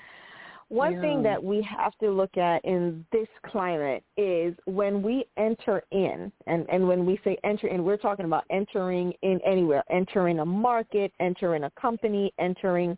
one 0.69 0.93
yeah. 0.93 1.01
thing 1.01 1.23
that 1.23 1.43
we 1.43 1.62
have 1.63 1.97
to 1.97 2.12
look 2.12 2.38
at 2.38 2.63
in 2.63 3.03
this 3.12 3.27
climate 3.47 4.03
is 4.17 4.53
when 4.65 5.01
we 5.01 5.25
enter 5.36 5.84
in, 5.91 6.32
and, 6.45 6.65
and 6.71 6.88
when 6.88 7.08
we 7.08 7.19
say 7.23 7.38
enter 7.43 7.67
in, 7.67 7.84
we're 7.84 7.97
talking 7.97 8.25
about 8.25 8.45
entering 8.51 9.12
in 9.23 9.39
anywhere, 9.43 9.84
entering 9.89 10.39
a 10.39 10.45
market, 10.45 11.12
entering 11.19 11.63
a 11.63 11.71
company, 11.71 12.32
entering 12.38 12.95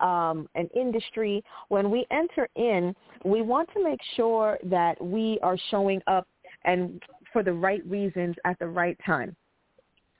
um, 0.00 0.48
an 0.54 0.68
industry. 0.74 1.44
When 1.68 1.90
we 1.90 2.06
enter 2.10 2.48
in, 2.56 2.94
we 3.24 3.42
want 3.42 3.68
to 3.74 3.84
make 3.84 4.00
sure 4.16 4.58
that 4.64 5.02
we 5.02 5.38
are 5.42 5.58
showing 5.70 6.00
up 6.06 6.26
and 6.64 7.02
for 7.34 7.42
the 7.42 7.52
right 7.52 7.84
reasons 7.86 8.34
at 8.46 8.58
the 8.58 8.66
right 8.66 8.98
time. 9.04 9.36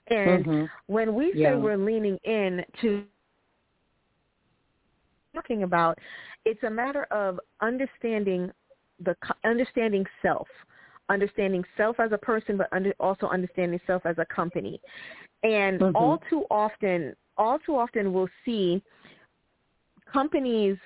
And 0.07 0.45
mm-hmm. 0.45 0.65
when 0.85 1.15
we 1.15 1.33
say 1.33 1.39
yeah. 1.39 1.55
we're 1.55 1.77
leaning 1.77 2.17
in 2.25 2.63
to 2.81 3.03
talking 5.33 5.63
about 5.63 5.97
it's 6.45 6.63
a 6.63 6.69
matter 6.69 7.03
of 7.11 7.39
understanding 7.61 8.51
the 9.03 9.15
understanding 9.43 10.05
self, 10.21 10.47
understanding 11.09 11.63
self 11.75 11.99
as 11.99 12.11
a 12.11 12.17
person, 12.17 12.57
but 12.57 12.67
under, 12.71 12.93
also 12.99 13.27
understanding 13.27 13.79
self 13.87 14.05
as 14.05 14.15
a 14.17 14.25
company. 14.25 14.79
And 15.43 15.79
mm-hmm. 15.79 15.95
all 15.95 16.21
too 16.29 16.45
often, 16.51 17.15
all 17.37 17.57
too 17.59 17.75
often, 17.75 18.13
we'll 18.13 18.29
see 18.45 18.81
companies 20.11 20.77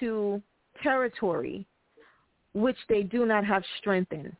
to 0.00 0.42
territory 0.82 1.66
which 2.54 2.76
they 2.88 3.02
do 3.02 3.24
not 3.24 3.44
have 3.46 3.62
strength 3.78 4.12
in, 4.12 4.34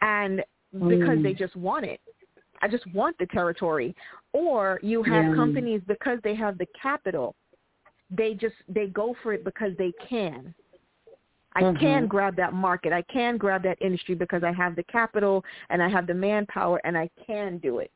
and 0.00 0.42
because 0.72 1.18
mm. 1.18 1.22
they 1.22 1.34
just 1.34 1.54
want 1.54 1.84
it. 1.84 2.00
I 2.62 2.68
just 2.68 2.86
want 2.94 3.16
the 3.18 3.26
territory. 3.26 3.94
Or 4.32 4.78
you 4.82 5.02
have 5.02 5.24
yeah. 5.24 5.34
companies 5.34 5.82
because 5.86 6.18
they 6.22 6.34
have 6.36 6.56
the 6.56 6.66
capital 6.80 7.34
they 8.10 8.34
just 8.34 8.54
they 8.68 8.86
go 8.86 9.14
for 9.22 9.32
it 9.32 9.44
because 9.44 9.72
they 9.78 9.92
can. 10.08 10.54
I 11.54 11.62
mm-hmm. 11.62 11.80
can 11.80 12.06
grab 12.06 12.36
that 12.36 12.52
market. 12.52 12.92
I 12.92 13.02
can 13.02 13.36
grab 13.36 13.62
that 13.64 13.80
industry 13.80 14.14
because 14.14 14.44
I 14.44 14.52
have 14.52 14.76
the 14.76 14.84
capital 14.84 15.44
and 15.68 15.82
I 15.82 15.88
have 15.88 16.06
the 16.06 16.14
manpower 16.14 16.80
and 16.84 16.96
I 16.96 17.10
can 17.26 17.58
do 17.58 17.78
it. 17.78 17.90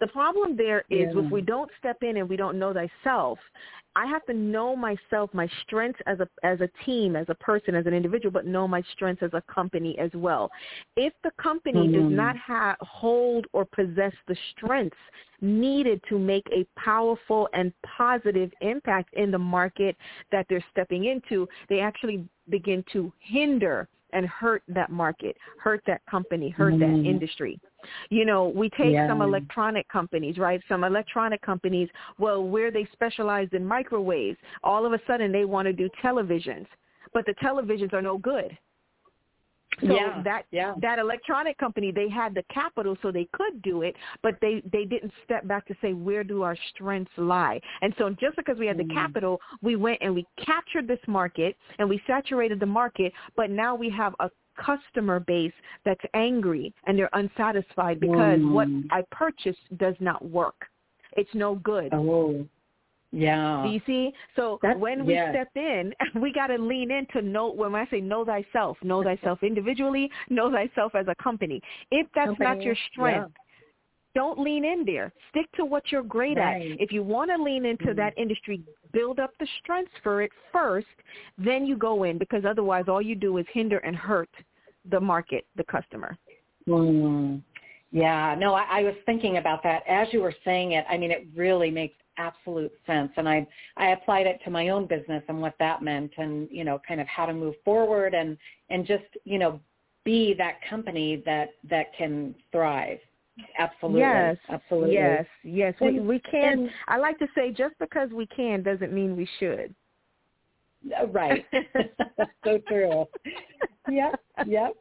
The 0.00 0.06
problem 0.08 0.56
there 0.56 0.84
is 0.90 1.08
yeah. 1.14 1.22
if 1.24 1.30
we 1.30 1.40
don't 1.40 1.70
step 1.78 2.02
in 2.02 2.16
and 2.18 2.28
we 2.28 2.36
don't 2.36 2.58
know 2.58 2.72
thyself, 2.72 3.38
I 3.96 4.06
have 4.06 4.24
to 4.26 4.34
know 4.34 4.76
myself, 4.76 5.30
my 5.34 5.48
strengths 5.62 6.00
as 6.06 6.20
a 6.20 6.28
as 6.44 6.60
a 6.60 6.68
team, 6.84 7.16
as 7.16 7.26
a 7.28 7.34
person, 7.34 7.74
as 7.74 7.86
an 7.86 7.94
individual, 7.94 8.30
but 8.30 8.46
know 8.46 8.68
my 8.68 8.82
strengths 8.92 9.22
as 9.22 9.30
a 9.32 9.42
company 9.52 9.98
as 9.98 10.10
well. 10.14 10.50
If 10.96 11.12
the 11.24 11.32
company 11.42 11.88
mm-hmm. 11.88 12.08
does 12.08 12.12
not 12.16 12.36
have 12.36 12.76
hold 12.80 13.46
or 13.52 13.64
possess 13.64 14.12
the 14.28 14.36
strengths 14.52 14.96
needed 15.40 16.00
to 16.08 16.18
make 16.18 16.46
a 16.52 16.64
powerful 16.78 17.48
and 17.52 17.72
positive 17.96 18.52
impact 18.60 19.12
in 19.14 19.30
the 19.30 19.38
market 19.38 19.96
that 20.30 20.46
they're 20.48 20.64
stepping 20.70 21.06
into, 21.06 21.48
they 21.68 21.80
actually 21.80 22.24
begin 22.48 22.84
to 22.92 23.12
hinder 23.18 23.88
and 24.12 24.26
hurt 24.26 24.62
that 24.68 24.90
market, 24.90 25.36
hurt 25.62 25.82
that 25.86 26.00
company, 26.10 26.50
hurt 26.50 26.74
mm. 26.74 26.80
that 26.80 26.88
mm-hmm. 26.88 27.06
industry. 27.06 27.60
You 28.10 28.24
know, 28.24 28.48
we 28.48 28.68
take 28.70 28.92
yeah. 28.92 29.08
some 29.08 29.22
electronic 29.22 29.88
companies, 29.88 30.38
right? 30.38 30.60
Some 30.68 30.84
electronic 30.84 31.40
companies, 31.42 31.88
well, 32.18 32.42
where 32.42 32.70
they 32.70 32.86
specialize 32.92 33.48
in 33.52 33.64
microwaves, 33.64 34.38
all 34.62 34.84
of 34.84 34.92
a 34.92 35.00
sudden 35.06 35.32
they 35.32 35.44
want 35.44 35.66
to 35.66 35.72
do 35.72 35.88
televisions, 36.02 36.66
but 37.12 37.24
the 37.26 37.34
televisions 37.42 37.92
are 37.92 38.02
no 38.02 38.18
good. 38.18 38.56
So 39.80 39.94
yeah, 39.94 40.22
that 40.22 40.44
yeah. 40.50 40.74
that 40.80 40.98
electronic 40.98 41.58
company, 41.58 41.90
they 41.92 42.08
had 42.08 42.34
the 42.34 42.42
capital 42.52 42.96
so 43.02 43.10
they 43.10 43.28
could 43.32 43.62
do 43.62 43.82
it, 43.82 43.96
but 44.22 44.36
they 44.40 44.62
they 44.72 44.84
didn't 44.84 45.12
step 45.24 45.46
back 45.46 45.66
to 45.66 45.74
say 45.80 45.92
where 45.92 46.24
do 46.24 46.42
our 46.42 46.56
strengths 46.74 47.12
lie. 47.16 47.60
And 47.82 47.94
so 47.98 48.10
just 48.10 48.36
because 48.36 48.58
we 48.58 48.66
had 48.66 48.78
the 48.78 48.84
mm. 48.84 48.94
capital, 48.94 49.40
we 49.62 49.76
went 49.76 49.98
and 50.00 50.14
we 50.14 50.26
captured 50.44 50.86
this 50.86 51.00
market 51.06 51.56
and 51.78 51.88
we 51.88 52.00
saturated 52.06 52.60
the 52.60 52.66
market, 52.66 53.12
but 53.36 53.50
now 53.50 53.74
we 53.74 53.90
have 53.90 54.14
a 54.20 54.30
customer 54.56 55.20
base 55.20 55.52
that's 55.84 56.04
angry 56.14 56.74
and 56.86 56.98
they're 56.98 57.10
unsatisfied 57.14 58.00
because 58.00 58.38
mm. 58.38 58.52
what 58.52 58.68
I 58.90 59.02
purchased 59.10 59.58
does 59.78 59.94
not 60.00 60.28
work. 60.28 60.66
It's 61.16 61.30
no 61.34 61.56
good. 61.56 61.92
Oh. 61.92 62.46
Yeah. 63.12 63.62
Do 63.64 63.72
you 63.72 63.80
see? 63.86 64.12
So 64.36 64.58
That's, 64.62 64.78
when 64.78 65.04
we 65.04 65.14
step 65.30 65.48
in, 65.56 65.92
we 66.20 66.32
got 66.32 66.48
to 66.48 66.58
lean 66.58 66.90
in 66.90 67.06
to 67.12 67.22
know, 67.22 67.50
when 67.50 67.74
I 67.74 67.86
say 67.90 68.00
know 68.00 68.24
thyself, 68.24 68.76
know 68.82 69.02
thyself 69.02 69.42
individually, 69.42 70.10
know 70.28 70.50
thyself 70.50 70.94
as 70.94 71.06
a 71.08 71.14
company. 71.22 71.60
If 71.90 72.06
that's 72.14 72.28
company, 72.28 72.48
not 72.48 72.62
your 72.62 72.76
strength, 72.92 73.32
yeah. 73.34 74.20
don't 74.22 74.38
lean 74.38 74.64
in 74.64 74.84
there. 74.84 75.12
Stick 75.30 75.46
to 75.56 75.64
what 75.64 75.90
you're 75.90 76.04
great 76.04 76.36
right. 76.36 76.72
at. 76.72 76.80
If 76.80 76.92
you 76.92 77.02
want 77.02 77.30
to 77.36 77.42
lean 77.42 77.64
into 77.64 77.86
mm-hmm. 77.86 77.96
that 77.96 78.16
industry, 78.16 78.62
build 78.92 79.18
up 79.18 79.32
the 79.40 79.46
strengths 79.62 79.92
for 80.02 80.22
it 80.22 80.30
first, 80.52 80.86
then 81.36 81.66
you 81.66 81.76
go 81.76 82.04
in 82.04 82.16
because 82.16 82.44
otherwise 82.44 82.84
all 82.86 83.02
you 83.02 83.16
do 83.16 83.38
is 83.38 83.46
hinder 83.52 83.78
and 83.78 83.96
hurt 83.96 84.30
the 84.90 85.00
market, 85.00 85.46
the 85.56 85.64
customer. 85.64 86.16
Mm. 86.68 87.42
Yeah, 87.92 88.36
no, 88.38 88.54
I, 88.54 88.66
I 88.70 88.82
was 88.84 88.94
thinking 89.04 89.38
about 89.38 89.64
that 89.64 89.82
as 89.88 90.06
you 90.12 90.20
were 90.20 90.34
saying 90.44 90.72
it. 90.72 90.84
I 90.88 90.96
mean, 90.96 91.10
it 91.10 91.26
really 91.34 91.70
makes 91.70 91.96
absolute 92.20 92.72
sense. 92.86 93.10
And 93.16 93.28
I 93.28 93.46
I 93.76 93.88
applied 93.88 94.26
it 94.26 94.40
to 94.44 94.50
my 94.50 94.68
own 94.68 94.86
business 94.86 95.22
and 95.28 95.40
what 95.40 95.54
that 95.58 95.82
meant, 95.82 96.12
and 96.18 96.48
you 96.50 96.64
know, 96.64 96.80
kind 96.86 97.00
of 97.00 97.06
how 97.06 97.26
to 97.26 97.32
move 97.32 97.54
forward 97.64 98.14
and 98.14 98.36
and 98.68 98.86
just 98.86 99.04
you 99.24 99.38
know 99.38 99.60
be 100.04 100.34
that 100.38 100.56
company 100.68 101.22
that 101.26 101.50
that 101.68 101.86
can 101.96 102.34
thrive. 102.52 102.98
Absolutely. 103.58 104.00
Yes. 104.00 104.36
Absolutely. 104.48 104.94
Yes. 104.94 105.26
Yes. 105.42 105.74
And, 105.80 105.94
we 105.94 106.00
we 106.00 106.18
can. 106.18 106.60
And, 106.60 106.70
I 106.88 106.98
like 106.98 107.18
to 107.18 107.26
say 107.34 107.50
just 107.52 107.74
because 107.78 108.10
we 108.10 108.26
can 108.26 108.62
doesn't 108.62 108.92
mean 108.92 109.16
we 109.16 109.28
should. 109.38 109.74
Uh, 110.98 111.06
right. 111.08 111.44
so 112.44 112.58
true. 112.68 113.06
Yep. 113.90 114.20
Yep. 114.46 114.76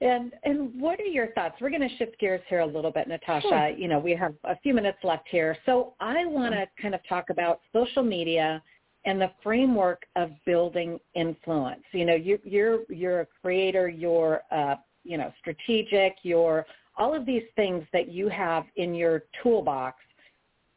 And 0.00 0.32
and 0.44 0.80
what 0.80 0.98
are 0.98 1.04
your 1.04 1.28
thoughts? 1.32 1.56
We're 1.60 1.70
going 1.70 1.86
to 1.86 1.96
shift 1.96 2.18
gears 2.18 2.40
here 2.48 2.60
a 2.60 2.66
little 2.66 2.90
bit, 2.90 3.06
Natasha. 3.06 3.48
Sure. 3.48 3.68
You 3.68 3.86
know, 3.86 3.98
we 3.98 4.14
have 4.14 4.34
a 4.44 4.56
few 4.60 4.72
minutes 4.72 4.98
left 5.04 5.28
here, 5.30 5.56
so 5.66 5.94
I 6.00 6.24
want 6.24 6.54
to 6.54 6.66
kind 6.80 6.94
of 6.94 7.00
talk 7.06 7.28
about 7.28 7.60
social 7.72 8.02
media 8.02 8.62
and 9.04 9.20
the 9.20 9.30
framework 9.42 10.02
of 10.16 10.30
building 10.46 10.98
influence. 11.14 11.82
You 11.92 12.06
know, 12.06 12.14
you, 12.14 12.38
you're 12.44 12.80
you're 12.88 13.20
a 13.20 13.26
creator, 13.42 13.88
you're 13.88 14.40
uh, 14.50 14.76
you 15.04 15.18
know 15.18 15.32
strategic, 15.40 16.16
you're 16.22 16.64
all 16.96 17.14
of 17.14 17.26
these 17.26 17.44
things 17.56 17.84
that 17.92 18.10
you 18.10 18.28
have 18.28 18.64
in 18.76 18.94
your 18.94 19.24
toolbox. 19.42 19.98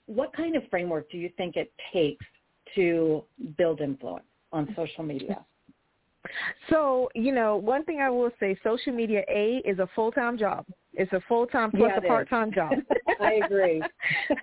What 0.05 0.33
kind 0.35 0.55
of 0.55 0.63
framework 0.69 1.09
do 1.09 1.17
you 1.17 1.29
think 1.37 1.55
it 1.55 1.71
takes 1.93 2.25
to 2.75 3.23
build 3.57 3.79
influence 3.79 4.25
on 4.51 4.73
social 4.75 5.03
media? 5.03 5.45
So, 6.69 7.09
you 7.15 7.31
know, 7.33 7.57
one 7.57 7.83
thing 7.85 7.99
I 8.01 8.09
will 8.09 8.31
say, 8.39 8.57
social 8.63 8.93
media 8.93 9.23
A 9.29 9.61
is 9.65 9.79
a 9.79 9.87
full-time 9.95 10.37
job. 10.37 10.65
It's 10.93 11.11
a 11.13 11.21
full-time 11.27 11.71
plus 11.71 11.89
Yeah, 11.89 11.97
a 11.97 12.01
part-time 12.01 12.51
job. 12.51 12.79
I 13.19 13.33
agree. 13.33 13.83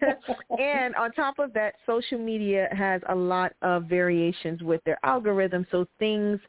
and 0.58 0.94
on 0.96 1.12
top 1.12 1.38
of 1.38 1.52
that, 1.54 1.74
social 1.86 2.18
media 2.18 2.68
has 2.72 3.00
a 3.08 3.14
lot 3.14 3.52
of 3.62 3.84
variations 3.84 4.62
with 4.62 4.82
their 4.84 4.98
algorithm, 5.04 5.66
so 5.70 5.86
things 5.98 6.40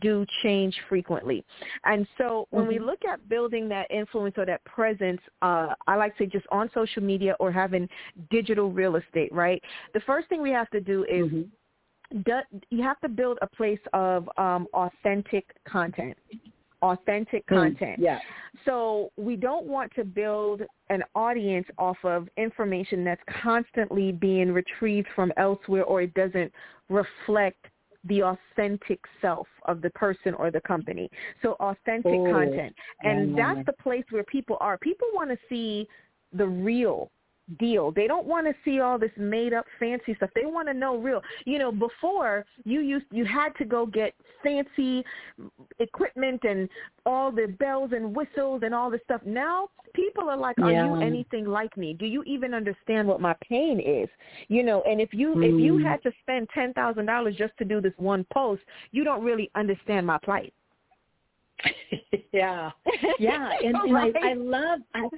do 0.00 0.24
change 0.42 0.74
frequently. 0.88 1.44
And 1.84 2.06
so 2.18 2.48
when 2.50 2.66
we 2.66 2.78
Mhm. 2.78 2.86
look 2.86 3.04
at 3.04 3.28
building 3.28 3.68
that 3.68 3.90
influence 3.90 4.36
or 4.38 4.46
that 4.46 4.64
presence, 4.64 5.20
uh, 5.42 5.74
I 5.86 5.96
like 5.96 6.16
to 6.16 6.24
say 6.24 6.26
just 6.26 6.46
on 6.50 6.70
social 6.72 7.02
media 7.02 7.36
or 7.38 7.52
having 7.52 7.88
digital 8.30 8.70
real 8.72 8.96
estate, 8.96 9.32
right? 9.32 9.62
The 9.94 10.00
first 10.00 10.28
thing 10.28 10.42
we 10.42 10.50
have 10.52 10.70
to 10.70 10.80
do 10.80 11.04
is 11.04 11.26
Mhm. 11.30 11.50
Do, 12.24 12.32
you 12.70 12.82
have 12.82 13.00
to 13.00 13.08
build 13.08 13.38
a 13.42 13.46
place 13.46 13.80
of 13.92 14.28
um, 14.36 14.66
authentic 14.74 15.46
content. 15.64 16.16
Authentic 16.82 17.46
content. 17.46 17.98
Yeah. 17.98 18.18
So 18.64 19.10
we 19.16 19.36
don't 19.36 19.66
want 19.66 19.92
to 19.96 20.04
build 20.04 20.62
an 20.88 21.04
audience 21.14 21.66
off 21.78 21.98
of 22.04 22.28
information 22.36 23.04
that's 23.04 23.20
constantly 23.42 24.12
being 24.12 24.52
retrieved 24.52 25.08
from 25.14 25.32
elsewhere 25.36 25.84
or 25.84 26.02
it 26.02 26.14
doesn't 26.14 26.52
reflect 26.88 27.66
the 28.04 28.22
authentic 28.22 28.98
self 29.20 29.46
of 29.66 29.82
the 29.82 29.90
person 29.90 30.32
or 30.34 30.50
the 30.50 30.60
company. 30.62 31.10
So 31.42 31.52
authentic 31.60 32.18
Ooh. 32.18 32.30
content. 32.30 32.74
And 33.02 33.36
Yeah. 33.36 33.54
that's 33.54 33.66
the 33.66 33.82
place 33.82 34.04
where 34.10 34.24
people 34.24 34.56
are. 34.60 34.78
People 34.78 35.08
want 35.12 35.30
to 35.30 35.38
see 35.48 35.86
the 36.32 36.46
real 36.46 37.10
deal. 37.58 37.90
They 37.90 38.06
don't 38.06 38.26
want 38.26 38.46
to 38.46 38.54
see 38.64 38.80
all 38.80 38.98
this 38.98 39.10
made 39.16 39.52
up 39.52 39.64
fancy 39.78 40.14
stuff. 40.14 40.30
They 40.34 40.46
want 40.46 40.68
to 40.68 40.74
know 40.74 40.96
real. 40.96 41.22
You 41.44 41.58
know, 41.58 41.72
before 41.72 42.44
you 42.64 42.80
used 42.80 43.06
you 43.10 43.24
had 43.24 43.54
to 43.56 43.64
go 43.64 43.86
get 43.86 44.14
fancy 44.42 45.04
equipment 45.78 46.42
and 46.44 46.68
all 47.06 47.30
the 47.30 47.46
bells 47.58 47.92
and 47.92 48.14
whistles 48.14 48.62
and 48.64 48.74
all 48.74 48.90
this 48.90 49.00
stuff. 49.04 49.22
Now 49.24 49.68
people 49.94 50.28
are 50.28 50.36
like, 50.36 50.58
"Are 50.60 50.72
you 50.72 51.00
anything 51.00 51.46
like 51.46 51.76
me? 51.76 51.94
Do 51.94 52.06
you 52.06 52.22
even 52.24 52.54
understand 52.54 53.08
what 53.08 53.20
my 53.20 53.34
pain 53.40 53.80
is?" 53.80 54.08
You 54.48 54.62
know, 54.62 54.82
and 54.82 55.00
if 55.00 55.12
you 55.12 55.40
if 55.42 55.58
you 55.58 55.74
Mm. 55.74 55.82
had 55.82 56.02
to 56.02 56.12
spend 56.22 56.48
$10,000 56.50 57.34
just 57.36 57.56
to 57.58 57.64
do 57.64 57.80
this 57.80 57.96
one 57.96 58.24
post, 58.32 58.62
you 58.92 59.04
don't 59.04 59.24
really 59.24 59.50
understand 59.54 60.06
my 60.06 60.18
plight. 60.18 60.52
yeah. 62.32 62.70
Yeah, 63.18 63.50
and, 63.64 63.76
and 63.76 63.92
Right. 63.94 64.14
I, 64.22 64.30
I 64.30 64.34
love 64.34 64.80
I, 64.94 65.08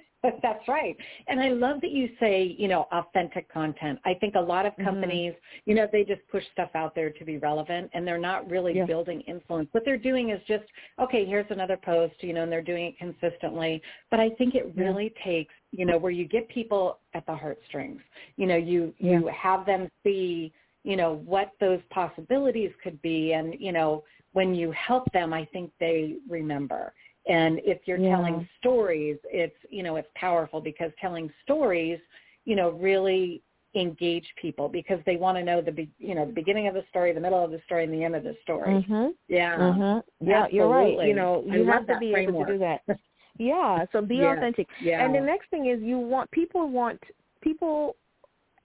that's 0.41 0.67
right, 0.69 0.97
and 1.27 1.41
I 1.41 1.49
love 1.49 1.81
that 1.81 1.91
you 1.91 2.11
say 2.21 2.55
you 2.59 2.69
know 2.69 2.87
authentic 2.93 3.53
content. 3.53 3.99
I 4.05 4.15
think 4.15 4.35
a 4.35 4.41
lot 4.41 4.67
of 4.67 4.73
Mhm. 4.77 4.85
companies, 4.85 5.35
you 5.67 5.75
know, 5.75 5.89
they 5.91 6.05
just 6.05 6.21
push 6.31 6.45
stuff 6.53 6.71
out 6.75 6.95
there 6.95 7.11
to 7.11 7.25
be 7.25 7.39
relevant, 7.39 7.91
and 7.93 8.07
they're 8.07 8.19
not 8.19 8.49
really 8.49 8.75
Yeah. 8.75 8.87
building 8.87 9.21
influence. 9.23 9.69
What 9.73 9.85
they're 9.85 9.97
doing 9.99 10.31
is 10.31 10.41
just 10.45 10.65
okay, 10.99 11.25
here's 11.25 11.51
another 11.51 11.77
post, 11.77 12.23
you 12.23 12.33
know, 12.33 12.43
and 12.45 12.53
they're 12.53 12.63
doing 12.63 12.87
it 12.87 12.99
consistently. 12.99 13.83
But 14.11 14.21
I 14.21 14.31
think 14.31 14.55
it 14.55 14.73
Yeah. 14.75 14.85
really 14.85 15.11
takes 15.25 15.55
you 15.73 15.85
know 15.87 15.99
where 15.99 16.13
you 16.13 16.25
get 16.27 16.49
people 16.49 16.99
at 17.15 17.27
the 17.27 17.35
heartstrings. 17.35 18.01
You 18.37 18.47
know, 18.47 18.57
you 18.57 18.95
you 18.99 19.27
have 19.29 19.67
them 19.67 19.89
see 20.05 20.53
you 20.85 20.97
know 20.97 21.15
what 21.15 21.53
those 21.61 21.81
possibilities 21.91 22.73
could 22.83 23.01
be, 23.03 23.33
and 23.33 23.55
you 23.61 23.73
know 23.73 24.05
when 24.33 24.55
you 24.55 24.71
help 24.73 25.11
them, 25.13 25.33
I 25.33 25.45
think 25.53 25.71
they 25.79 26.17
remember. 26.29 26.93
And 27.27 27.61
if 27.65 27.87
you're 27.87 27.99
Yeah. 27.99 28.17
telling 28.17 28.49
stories, 28.59 29.19
it's 29.25 29.57
you 29.71 29.83
know 29.83 29.97
it's 29.97 30.09
powerful 30.15 30.61
because 30.61 30.91
telling 31.01 31.33
stories, 31.43 32.01
you 32.45 32.57
know, 32.57 32.71
really 32.71 33.43
engage 33.75 34.27
people 34.41 34.69
because 34.69 35.01
they 35.07 35.17
want 35.17 35.39
to 35.39 35.45
know 35.45 35.61
the 35.61 35.89
you 35.99 36.15
know 36.15 36.27
the 36.27 36.33
beginning 36.33 36.67
of 36.67 36.75
the 36.75 36.85
story, 36.91 37.13
the 37.13 37.21
middle 37.21 37.43
of 37.45 37.51
the 37.51 37.61
story, 37.67 37.85
and 37.85 37.93
the 37.93 38.03
end 38.05 38.17
of 38.17 38.25
the 38.25 38.37
story. 38.43 38.85
Mhm. 38.89 39.15
Yeah, 39.29 39.57
Mhm. 39.57 40.05
Yeah, 40.21 40.47
you're 40.49 40.69
right. 40.69 40.99
You 41.07 41.15
know, 41.15 41.43
you 41.47 41.65
love 41.65 41.87
have 41.87 41.87
to 41.87 41.99
be 41.99 42.15
able 42.15 42.45
to 42.45 42.53
do 42.53 42.59
that. 42.59 42.83
Yeah, 43.39 43.87
so 43.93 44.03
be 44.03 44.17
Yes. 44.17 44.37
authentic. 44.37 44.69
Yeah. 44.83 45.03
And 45.03 45.15
the 45.15 45.21
next 45.21 45.49
thing 45.49 45.67
is 45.67 45.81
you 45.81 45.99
want 45.99 46.31
people 46.33 46.69
want 46.69 47.03
people 47.41 47.97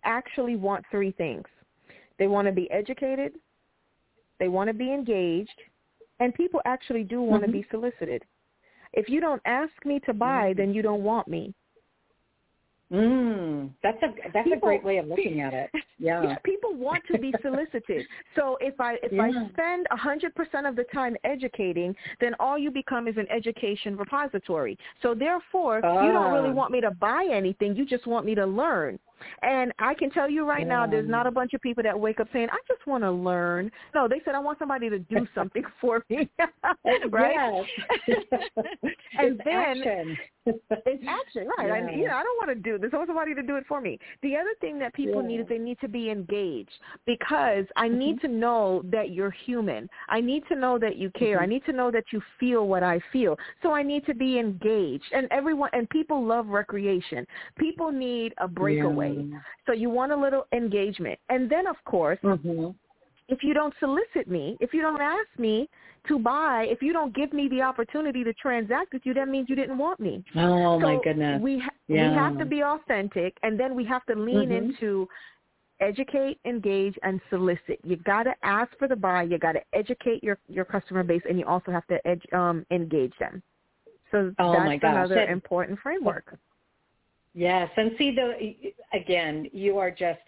actually 0.04 0.56
want 0.58 0.86
three 0.92 1.12
things. 1.12 1.46
They 2.20 2.28
want 2.28 2.48
to 2.48 2.52
be 2.52 2.70
educated, 2.70 3.40
they 4.40 4.48
want 4.48 4.68
to 4.70 4.74
be 4.74 4.94
engaged, 4.94 5.62
and 6.20 6.34
people 6.34 6.62
actually 6.66 7.04
do 7.04 7.22
want 7.22 7.44
to 7.44 7.50
Mhm. 7.50 7.54
be 7.54 7.64
solicited. 7.72 8.24
If 8.94 9.10
you 9.10 9.20
don't 9.20 9.42
ask 9.46 9.74
me 9.86 10.00
to 10.02 10.14
buy, 10.14 10.54
Mhm. 10.54 10.58
then 10.58 10.74
you 10.74 10.82
don't 10.82 11.04
want 11.04 11.28
me. 11.28 11.54
Mm, 12.90 13.72
that's 13.84 14.02
a 14.02 14.14
that's 14.32 14.50
a 14.50 14.56
great 14.56 14.82
way 14.82 14.98
of 14.98 15.08
looking 15.08 15.42
at 15.42 15.54
it. 15.54 15.70
Yeah. 16.00 16.38
people 16.44 16.74
want 16.76 17.04
to 17.12 17.18
be 17.18 17.34
solicited. 17.42 18.06
so 18.36 18.58
if 18.62 18.80
I 18.80 18.94
if 19.04 19.12
Yeah. 19.12 19.24
I 19.24 19.50
spend 19.50 19.88
a 19.92 19.98
hundred 19.98 20.34
percent 20.36 20.66
of 20.68 20.76
the 20.78 20.86
time 20.86 21.18
educating, 21.26 21.96
then 22.22 22.34
all 22.40 22.58
you 22.58 22.72
become 22.72 23.08
is 23.10 23.18
an 23.18 23.28
education 23.30 23.98
repository. 23.98 24.78
So 25.02 25.14
therefore, 25.14 25.78
you 25.78 26.12
don't 26.14 26.32
really 26.32 26.52
Ah. 26.52 26.54
want 26.54 26.72
me 26.72 26.80
to 26.82 26.92
buy 26.92 27.26
anything. 27.30 27.76
You 27.76 27.84
just 27.84 28.08
want 28.08 28.26
me 28.26 28.36
to 28.36 28.46
learn. 28.46 29.00
And 29.42 29.72
I 29.80 29.94
can 29.94 30.10
tell 30.12 30.30
you 30.30 30.46
right 30.48 30.68
now, 30.68 30.86
there's 30.88 31.10
not 31.10 31.28
a 31.28 31.32
bunch 31.32 31.54
of 31.54 31.62
people 31.62 31.84
that 31.84 32.00
wake 32.00 32.20
up 32.20 32.28
saying, 32.34 32.50
"I 32.52 32.58
just 32.68 32.86
want 32.88 33.04
to 33.04 33.12
learn." 33.12 33.72
No, 33.96 34.08
they 34.08 34.22
said, 34.26 34.36
"I 34.36 34.40
want 34.40 34.60
somebody 34.60 34.90
to 34.90 35.00
do 35.00 35.28
something 35.36 35.64
for 35.82 36.04
me." 36.10 36.30
right? 37.10 37.66
And 38.08 39.36
It's 39.38 39.42
then- 39.44 39.56
action. 39.56 40.18
It's 40.86 41.04
action, 41.06 41.50
right? 41.58 41.72
I, 41.72 41.80
Yeah. 41.92 41.98
you 41.98 42.08
know, 42.08 42.16
I 42.16 42.24
don't 42.24 42.38
want 42.38 42.50
to 42.50 42.56
do 42.56 42.78
this. 42.78 42.92
I 42.94 42.98
want 42.98 43.10
somebody 43.10 43.36
to 43.36 43.42
do 43.44 43.58
it 43.58 43.66
for 43.68 43.82
me. 43.82 44.00
The 44.22 44.38
other 44.38 44.54
thing 44.62 44.80
that 44.80 44.94
people 44.94 45.22
need 45.22 45.42
is 45.42 45.48
they 45.50 45.58
need 45.58 45.78
to 45.82 45.90
be 45.90 46.10
engaged 46.10 46.72
because 47.06 47.66
I 47.76 47.90
need 47.90 48.22
to 48.22 48.30
know 48.30 48.82
that 48.86 49.10
you're 49.12 49.32
human. 49.46 49.90
I 50.08 50.22
need 50.22 50.44
to 50.48 50.56
know 50.56 50.80
that 50.80 50.96
you 50.96 51.10
care. 51.12 51.42
I 51.42 51.46
Mhm. 51.46 51.50
need 51.50 51.66
to 51.66 51.74
know 51.74 51.92
that 51.92 52.14
you 52.14 52.22
feel 52.40 52.66
what 52.68 52.82
I 52.82 53.00
feel. 53.12 53.38
So 53.62 53.74
I 53.74 53.84
need 53.84 54.06
to 54.06 54.14
be 54.14 54.40
engaged. 54.40 55.12
And 55.12 55.28
everyone 55.32 55.70
and 55.74 55.90
people 55.90 56.24
love 56.24 56.48
recreation. 56.48 57.28
People 57.58 57.92
need 57.92 58.34
a 58.38 58.48
breakaway. 58.48 59.07
So 59.66 59.74
you 59.74 59.90
want 59.90 60.12
a 60.12 60.16
little 60.16 60.46
engagement. 60.52 61.20
And 61.30 61.50
then 61.50 61.68
of 61.68 61.76
course, 61.86 62.20
Mhm. 62.22 62.76
if 63.28 63.44
you 63.44 63.54
don't 63.54 63.74
solicit 63.80 64.28
me, 64.28 64.58
if 64.60 64.74
you 64.74 64.82
don't 64.82 65.02
ask 65.02 65.28
me 65.38 65.70
to 66.08 66.18
buy, 66.18 66.66
if 66.70 66.82
you 66.82 66.94
don't 66.94 67.14
give 67.14 67.34
me 67.34 67.50
the 67.50 67.62
opportunity 67.62 68.24
to 68.24 68.34
transact 68.34 68.94
with 68.94 69.06
you, 69.06 69.14
that 69.14 69.28
means 69.28 69.50
you 69.50 69.56
didn't 69.56 69.78
want 69.78 70.00
me. 70.00 70.24
Oh 70.36 70.80
my 70.80 70.98
goodness. 71.04 71.42
We 71.42 71.60
ha- 71.60 71.70
Yeah. 71.88 72.10
we 72.10 72.16
have 72.16 72.38
to 72.38 72.46
be 72.46 72.64
authentic, 72.64 73.38
and 73.44 73.60
then 73.60 73.76
we 73.76 73.84
have 73.86 74.06
to 74.06 74.16
lean 74.16 74.50
Mhm. 74.50 74.58
into 74.58 75.10
educate, 75.80 76.40
engage, 76.46 76.98
and 77.04 77.22
solicit. 77.30 77.80
You 77.84 77.98
got 77.98 78.24
to 78.24 78.34
ask 78.44 78.76
for 78.80 78.88
the 78.88 78.96
buy. 78.96 79.24
You 79.24 79.38
got 79.38 79.52
to 79.54 79.64
educate 79.74 80.24
your 80.24 80.38
your 80.48 80.66
customer 80.66 81.04
base, 81.04 81.24
and 81.30 81.38
you 81.38 81.46
also 81.46 81.72
have 81.72 81.86
to 81.88 82.08
ed- 82.08 82.34
um, 82.34 82.66
engage 82.72 83.16
them. 83.18 83.44
So 84.12 84.34
Oh, 84.40 84.54
that's 84.54 84.84
another 84.84 85.16
That- 85.16 85.30
important 85.30 85.80
framework. 85.80 86.36
Yes, 87.38 87.70
and 87.78 87.92
see 88.00 88.16
the 88.16 88.98
again, 88.98 89.48
you 89.54 89.78
are 89.78 89.92
just 89.92 90.20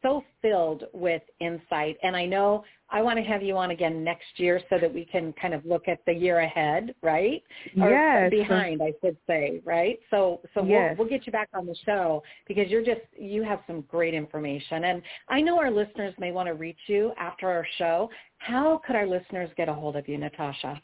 so 0.00 0.24
filled 0.40 0.84
with 0.94 1.20
insight 1.40 1.98
and 2.02 2.16
I 2.16 2.24
know 2.24 2.64
I 2.88 3.02
want 3.02 3.18
to 3.18 3.22
have 3.24 3.42
you 3.42 3.58
on 3.58 3.72
again 3.72 4.02
next 4.02 4.24
year 4.36 4.58
so 4.70 4.78
that 4.78 4.92
we 4.92 5.04
can 5.04 5.34
kind 5.34 5.52
of 5.52 5.66
look 5.66 5.86
at 5.86 5.98
the 6.06 6.14
year 6.14 6.38
ahead, 6.38 6.94
right? 7.02 7.42
Or 7.78 7.90
Yes. 7.90 8.30
behind, 8.30 8.80
I 8.80 8.94
should 9.02 9.18
say, 9.26 9.60
right? 9.66 9.98
So 10.08 10.40
so 10.54 10.64
Yes. 10.64 10.96
we'll 10.96 10.96
we'll 10.96 11.08
get 11.10 11.26
you 11.26 11.32
back 11.32 11.50
on 11.52 11.66
the 11.66 11.76
show 11.84 12.22
because 12.48 12.70
you're 12.70 12.86
just 12.86 13.02
you 13.18 13.42
have 13.42 13.60
some 13.66 13.82
great 13.82 14.14
information 14.14 14.84
and 14.84 15.02
I 15.28 15.42
know 15.42 15.58
our 15.58 15.70
listeners 15.70 16.14
may 16.18 16.32
want 16.32 16.46
to 16.46 16.54
reach 16.54 16.80
you 16.86 17.12
after 17.18 17.50
our 17.50 17.66
show. 17.76 18.08
How 18.38 18.80
could 18.86 18.96
our 18.96 19.06
listeners 19.06 19.50
get 19.58 19.68
a 19.68 19.74
hold 19.74 19.94
of 19.94 20.08
you, 20.08 20.16
Natasha? 20.16 20.80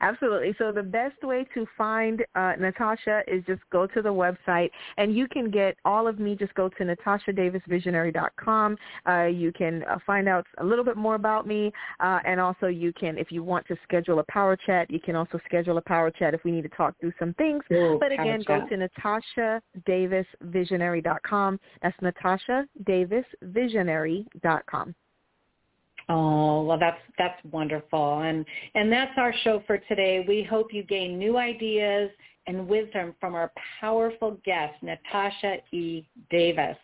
Absolutely. 0.00 0.54
So 0.58 0.72
the 0.72 0.82
best 0.82 1.22
way 1.22 1.46
to 1.54 1.66
find 1.76 2.24
uh, 2.34 2.54
Natasha 2.58 3.22
is 3.26 3.44
just 3.46 3.60
go 3.70 3.86
to 3.86 4.02
the 4.02 4.08
website, 4.08 4.70
and 4.96 5.14
you 5.14 5.28
can 5.28 5.50
get 5.50 5.76
all 5.84 6.08
of 6.08 6.18
me. 6.18 6.36
Just 6.36 6.54
go 6.54 6.68
to 6.68 6.84
natashadavisvisionary.com. 6.84 8.76
Uh, 9.08 9.22
you 9.24 9.52
can 9.52 9.84
uh, 9.84 9.98
find 10.06 10.28
out 10.28 10.46
a 10.58 10.64
little 10.64 10.84
bit 10.84 10.96
more 10.96 11.14
about 11.14 11.46
me, 11.46 11.72
uh, 12.00 12.18
and 12.26 12.40
also 12.40 12.66
you 12.66 12.92
can, 12.92 13.16
if 13.18 13.32
you 13.32 13.42
want 13.42 13.66
to 13.66 13.76
schedule 13.82 14.18
a 14.18 14.24
power 14.24 14.56
chat, 14.56 14.90
you 14.90 15.00
can 15.00 15.16
also 15.16 15.40
schedule 15.44 15.78
a 15.78 15.82
power 15.82 16.10
chat 16.10 16.34
if 16.34 16.44
we 16.44 16.50
need 16.50 16.62
to 16.62 16.68
talk 16.70 16.98
through 17.00 17.12
some 17.18 17.34
things. 17.34 17.62
Ooh, 17.72 17.98
but 18.00 18.12
again, 18.12 18.42
go 18.46 18.66
to 18.68 18.88
natashadavisvisionary.com. 19.86 21.60
That's 21.82 21.96
natashadavisvisionary.com. 22.00 24.94
Oh, 26.08 26.62
well 26.64 26.78
that's 26.78 27.00
that's 27.18 27.38
wonderful. 27.50 28.20
And 28.20 28.44
and 28.74 28.92
that's 28.92 29.12
our 29.16 29.34
show 29.42 29.62
for 29.66 29.78
today. 29.78 30.24
We 30.26 30.42
hope 30.42 30.72
you 30.72 30.82
gain 30.82 31.18
new 31.18 31.36
ideas 31.38 32.10
and 32.46 32.68
wisdom 32.68 33.14
from 33.20 33.34
our 33.34 33.50
powerful 33.80 34.38
guest, 34.44 34.74
Natasha 34.82 35.56
E. 35.72 36.04
Davis. 36.30 36.76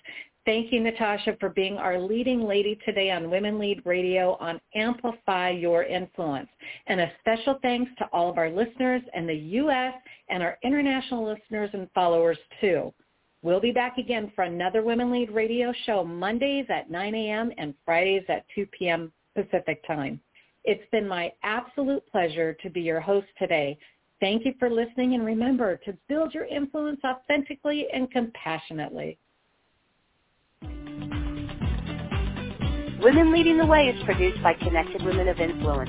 Thank 0.47 0.73
you, 0.73 0.81
Natasha, 0.81 1.37
for 1.39 1.51
being 1.51 1.77
our 1.77 2.01
leading 2.01 2.45
lady 2.45 2.79
today 2.87 3.11
on 3.11 3.31
Women 3.31 3.59
Lead 3.59 3.83
Radio 3.85 4.39
on 4.41 4.59
Amplify 4.75 5.51
Your 5.51 5.85
Influence. 5.85 6.49
And 6.87 6.99
a 6.99 7.13
special 7.21 7.59
thanks 7.61 7.91
to 7.99 8.07
all 8.07 8.31
of 8.31 8.39
our 8.39 8.49
listeners 8.49 9.03
in 9.15 9.27
the 9.27 9.35
U.S. 9.35 9.93
and 10.31 10.43
our 10.43 10.57
international 10.65 11.27
listeners 11.27 11.69
and 11.75 11.91
followers 11.95 12.39
too. 12.61 12.93
We'll 13.43 13.61
be 13.61 13.73
back 13.73 13.97
again 13.97 14.31
for 14.37 14.45
another 14.45 14.83
Women 14.83 15.11
Lead 15.11 15.31
Radio 15.31 15.73
show 15.87 16.05
Mondays 16.05 16.67
at 16.69 16.91
9 16.91 17.15
a.m. 17.15 17.51
and 17.57 17.75
Fridays 17.87 18.25
at 18.29 18.45
2 18.55 18.67
p.m. 18.67 19.11
Pacific 19.35 19.83
time. 19.87 20.21
It's 20.65 20.85
been 20.93 21.09
my 21.09 21.33
absolute 21.43 22.03
pleasure 22.13 22.53
to 22.63 22.69
be 22.69 22.83
your 22.83 23.01
host 23.01 23.29
today. 23.39 23.79
Thank 24.21 24.45
you 24.45 24.53
for 24.59 24.69
listening 24.69 25.15
and 25.15 25.25
remember 25.25 25.79
to 25.87 25.97
build 26.07 26.35
your 26.35 26.45
influence 26.45 27.01
authentically 27.03 27.87
and 27.95 28.11
compassionately. 28.11 29.17
Women 33.03 33.33
Leading 33.33 33.57
the 33.57 33.65
Way 33.65 33.87
is 33.89 34.03
produced 34.05 34.43
by 34.43 34.53
Connected 34.53 35.03
Women 35.03 35.29
of 35.29 35.39
Influence, 35.39 35.89